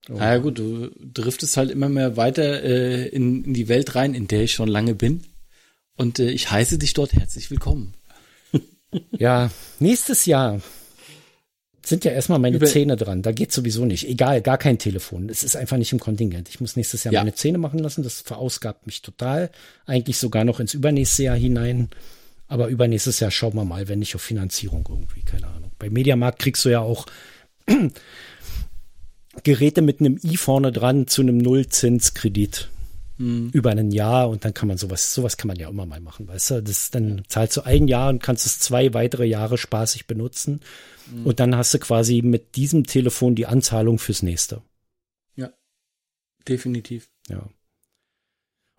So. 0.10 0.16
Na 0.16 0.34
ja, 0.34 0.38
gut, 0.40 0.58
du 0.58 0.90
driftest 1.14 1.56
halt 1.56 1.70
immer 1.70 1.88
mehr 1.88 2.18
weiter 2.18 2.64
äh, 2.64 3.08
in, 3.10 3.46
in 3.46 3.54
die 3.54 3.68
Welt 3.68 3.94
rein, 3.94 4.16
in 4.16 4.28
der 4.28 4.42
ich 4.42 4.54
schon 4.54 4.68
lange 4.68 4.96
bin. 4.96 5.22
Und 5.98 6.18
äh, 6.18 6.32
ich 6.32 6.50
heiße 6.50 6.80
dich 6.80 6.96
dort 6.96 7.14
herzlich 7.14 7.52
willkommen. 7.52 7.94
ja, 9.12 9.52
nächstes 9.78 10.26
Jahr 10.26 10.62
sind 11.86 12.06
ja 12.06 12.12
erstmal 12.12 12.40
meine 12.40 12.58
Über 12.58 12.66
Zähne 12.66 12.96
dran. 12.96 13.22
Da 13.22 13.32
geht 13.34 13.52
sowieso 13.52 13.86
nicht. 13.86 14.10
Egal, 14.10 14.42
gar 14.42 14.58
kein 14.58 14.80
Telefon. 14.80 15.30
Es 15.30 15.44
ist 15.44 15.56
einfach 15.56 15.78
nicht 15.78 15.94
im 15.94 16.00
Kontingent. 16.00 16.50
Ich 16.50 16.60
muss 16.60 16.76
nächstes 16.76 17.04
Jahr 17.04 17.14
ja. 17.14 17.20
meine 17.20 17.36
Zähne 17.36 17.60
machen 17.60 17.78
lassen. 17.78 18.02
Das 18.02 18.22
verausgabt 18.22 18.88
mich 18.88 19.04
total. 19.04 19.52
Eigentlich 19.86 20.18
sogar 20.18 20.44
noch 20.44 20.60
ins 20.60 20.74
übernächste 20.74 21.24
Jahr 21.24 21.38
hinein. 21.38 21.90
Aber 22.48 22.70
übernächstes 22.70 23.20
Jahr 23.20 23.30
schauen 23.30 23.54
wir 23.54 23.64
mal, 23.64 23.88
wenn 23.88 24.00
nicht 24.00 24.16
auf 24.16 24.24
Finanzierung 24.24 24.88
irgendwie, 24.90 25.22
keine 25.22 25.46
Ahnung. 25.46 25.70
Bei 25.78 25.92
Mediamarkt 25.92 26.40
kriegst 26.40 26.66
du 26.66 26.70
ja 26.70 26.80
auch 26.80 27.06
Geräte 29.44 29.82
mit 29.82 30.00
einem 30.00 30.20
i 30.24 30.38
vorne 30.38 30.72
dran 30.72 31.08
zu 31.08 31.22
einem 31.22 31.38
Nullzinskredit. 31.38 32.70
mhm. 33.20 33.50
über 33.54 33.72
ein 33.72 33.92
Jahr 33.92 34.30
und 34.30 34.46
dann 34.46 34.54
kann 34.54 34.68
man 34.68 34.78
sowas, 34.78 35.14
sowas 35.14 35.38
kann 35.38 35.48
man 35.50 35.60
ja 35.60 35.70
immer 35.70 35.86
mal 35.86 36.00
machen, 36.00 36.28
weißt 36.28 36.52
du? 36.52 36.64
Das, 36.64 36.90
dann 36.90 37.24
zahlst 37.28 37.58
du 37.58 37.62
ein 37.62 37.88
Jahr 37.88 38.10
und 38.10 38.24
kannst 38.24 38.46
es 38.46 38.60
zwei 38.60 38.94
weitere 38.94 39.26
Jahre 39.26 39.58
spaßig 39.58 40.08
benutzen. 40.08 40.62
Mhm. 41.12 41.26
Und 41.26 41.40
dann 41.40 41.56
hast 41.56 41.74
du 41.74 41.80
quasi 41.80 42.22
mit 42.22 42.56
diesem 42.56 42.86
Telefon 42.86 43.36
die 43.36 43.46
Anzahlung 43.46 44.00
fürs 44.00 44.24
nächste. 44.24 44.62
Ja, 45.36 45.52
definitiv. 46.48 47.10
Ja. 47.28 47.48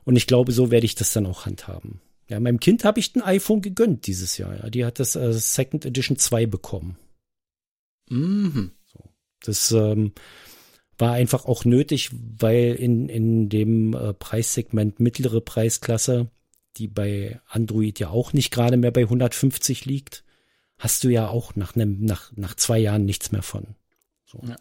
Und 0.05 0.17
ich 0.17 0.27
glaube, 0.27 0.53
so 0.53 0.71
werde 0.71 0.87
ich 0.87 0.95
das 0.95 1.13
dann 1.13 1.27
auch 1.27 1.47
handhaben. 1.47 2.01
Ja, 2.29 2.41
meinem 2.41 2.61
Kind 2.61 2.85
habe 2.85 3.01
ich 3.01 3.15
ein 3.15 3.23
iPhone 3.23 3.61
gegönnt 3.61 4.07
dieses 4.07 4.39
Jahr. 4.39 4.57
Ja. 4.57 4.71
Die 4.71 4.85
hat 4.85 4.99
das 4.99 5.17
äh, 5.17 5.33
Second 5.33 5.85
Edition 5.85 6.17
2 6.17 6.47
bekommen. 6.47 6.97
Mhm. 8.09 8.73
So. 8.93 9.01
Das 9.43 9.73
ähm, 9.73 10.13
war 11.01 11.13
einfach 11.13 11.47
auch 11.47 11.65
nötig, 11.65 12.11
weil 12.39 12.75
in, 12.75 13.09
in 13.09 13.49
dem 13.49 13.95
äh, 13.95 14.15
Preissegment 14.15 15.01
mittlere 15.01 15.41
Preisklasse, 15.41 16.31
die 16.77 16.89
bei 16.89 17.41
Android 17.49 17.99
ja 17.99 18.11
auch 18.11 18.33
nicht 18.33 18.51
gerade 18.51 18.77
mehr 18.77 18.91
bei 18.91 19.03
150 19.03 19.85
liegt, 19.85 20.25
hast 20.79 21.05
du 21.05 21.09
ja 21.09 21.29
auch 21.29 21.57
nach 21.57 21.75
einem, 21.75 22.05
nach, 22.05 22.33
nach 22.37 22.55
zwei 22.55 22.79
Jahren 22.79 23.05
nichts 23.05 23.33
mehr 23.33 23.43
von. 23.43 23.75
So. 24.25 24.41
Ja. 24.47 24.57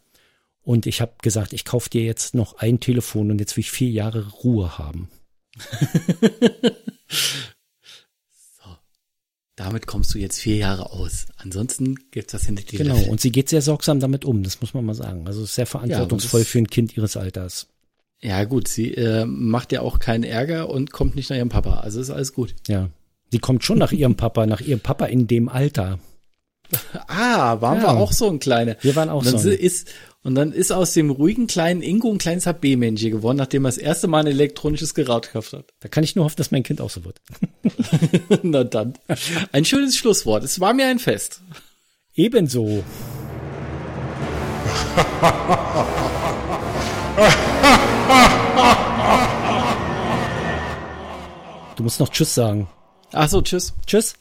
Und 0.62 0.86
ich 0.86 1.02
habe 1.02 1.14
gesagt, 1.22 1.54
ich 1.54 1.66
kaufe 1.66 1.90
dir 1.90 2.04
jetzt 2.04 2.36
noch 2.36 2.56
ein 2.56 2.80
Telefon 2.80 3.32
und 3.32 3.40
jetzt 3.40 3.56
will 3.56 3.62
ich 3.62 3.72
vier 3.72 3.90
Jahre 3.90 4.30
Ruhe 4.30 4.78
haben. 4.78 5.10
damit 9.60 9.88
kommst 9.88 10.14
du 10.14 10.20
jetzt 10.20 10.40
vier 10.40 10.56
Jahre 10.56 10.94
aus. 10.94 11.26
Ansonsten 11.38 11.96
gibt 12.12 12.34
das 12.34 12.46
hinter 12.46 12.64
dir. 12.64 12.78
Genau, 12.78 12.98
und 13.10 13.20
sie 13.20 13.30
geht 13.30 13.50
sehr 13.50 13.62
sorgsam 13.62 14.00
damit 14.00 14.24
um, 14.24 14.42
das 14.42 14.62
muss 14.62 14.74
man 14.74 14.86
mal 14.86 14.94
sagen. 14.94 15.28
Also 15.28 15.44
sehr 15.44 15.66
verantwortungsvoll 15.66 16.42
ja, 16.42 16.46
für 16.46 16.60
ein 16.60 16.68
Kind 16.68 16.96
ihres 16.96 17.18
Alters. 17.18 17.68
Ja, 18.22 18.46
gut, 18.46 18.70
sie 18.70 18.94
äh, 18.94 19.26
macht 19.26 19.74
ja 19.74 19.82
auch 19.82 20.00
keinen 20.00 20.24
Ärger 20.24 20.70
und 20.70 20.94
kommt 20.94 21.16
nicht 21.18 21.30
nach 21.30 21.36
ihrem 21.36 21.50
Papa. 21.50 21.82
Also 21.82 22.00
ist 22.00 22.10
alles 22.10 22.32
gut. 22.32 22.56
Ja. 22.70 22.90
Sie 23.32 23.40
kommt 23.40 23.66
schon 23.66 23.78
nach 23.78 23.92
ihrem 23.92 24.16
Papa, 24.16 24.46
nach 24.46 24.62
ihrem 24.62 24.80
Papa 24.80 25.06
in 25.06 25.28
dem 25.28 25.50
Alter. 25.50 26.00
Ah, 27.08 27.60
waren 27.62 27.82
ja. 27.82 27.84
wir 27.84 27.90
auch 27.98 28.14
so 28.14 28.30
ein 28.30 28.40
kleiner. 28.40 28.76
Wir 28.82 28.96
waren 28.96 29.10
auch 29.10 29.24
so. 29.24 29.38
Ein. 29.38 29.58
Ist, 29.58 29.90
und 30.22 30.36
dann 30.36 30.52
ist 30.52 30.72
aus 30.72 30.94
dem 30.94 31.12
ruhigen 31.12 31.48
kleinen 31.48 31.82
Ingo 31.82 32.12
ein 32.12 32.18
kleines 32.18 32.46
HB-Männchen 32.46 33.12
geworden, 33.12 33.38
nachdem 33.38 33.66
er 33.66 33.70
das 33.70 33.78
erste 33.78 34.08
Mal 34.08 34.20
ein 34.20 34.28
elektronisches 34.28 34.94
Gerät 34.94 35.28
gekauft 35.28 35.54
hat. 35.54 35.74
Da 35.80 35.88
kann 35.88 36.04
ich 36.04 36.16
nur 36.16 36.26
hoffen, 36.26 36.36
dass 36.36 36.52
mein 36.52 36.64
Kind 36.64 36.82
auch 36.82 36.90
so 36.90 37.06
wird. 37.06 37.22
Na 38.44 38.66
dann. 38.66 38.94
Ein 39.54 39.64
schönes 39.64 39.96
Schlusswort. 39.96 40.44
Es 40.44 40.60
war 40.60 40.74
mir 40.74 40.88
ein 40.88 41.00
Fest. 41.00 41.42
Ebenso. 42.16 42.84
Du 51.78 51.84
musst 51.84 52.02
noch 52.02 52.10
Tschüss 52.10 52.36
sagen. 52.36 52.68
Ach 53.14 53.30
so, 53.30 53.42
Tschüss. 53.42 53.74
Tschüss. 53.88 54.16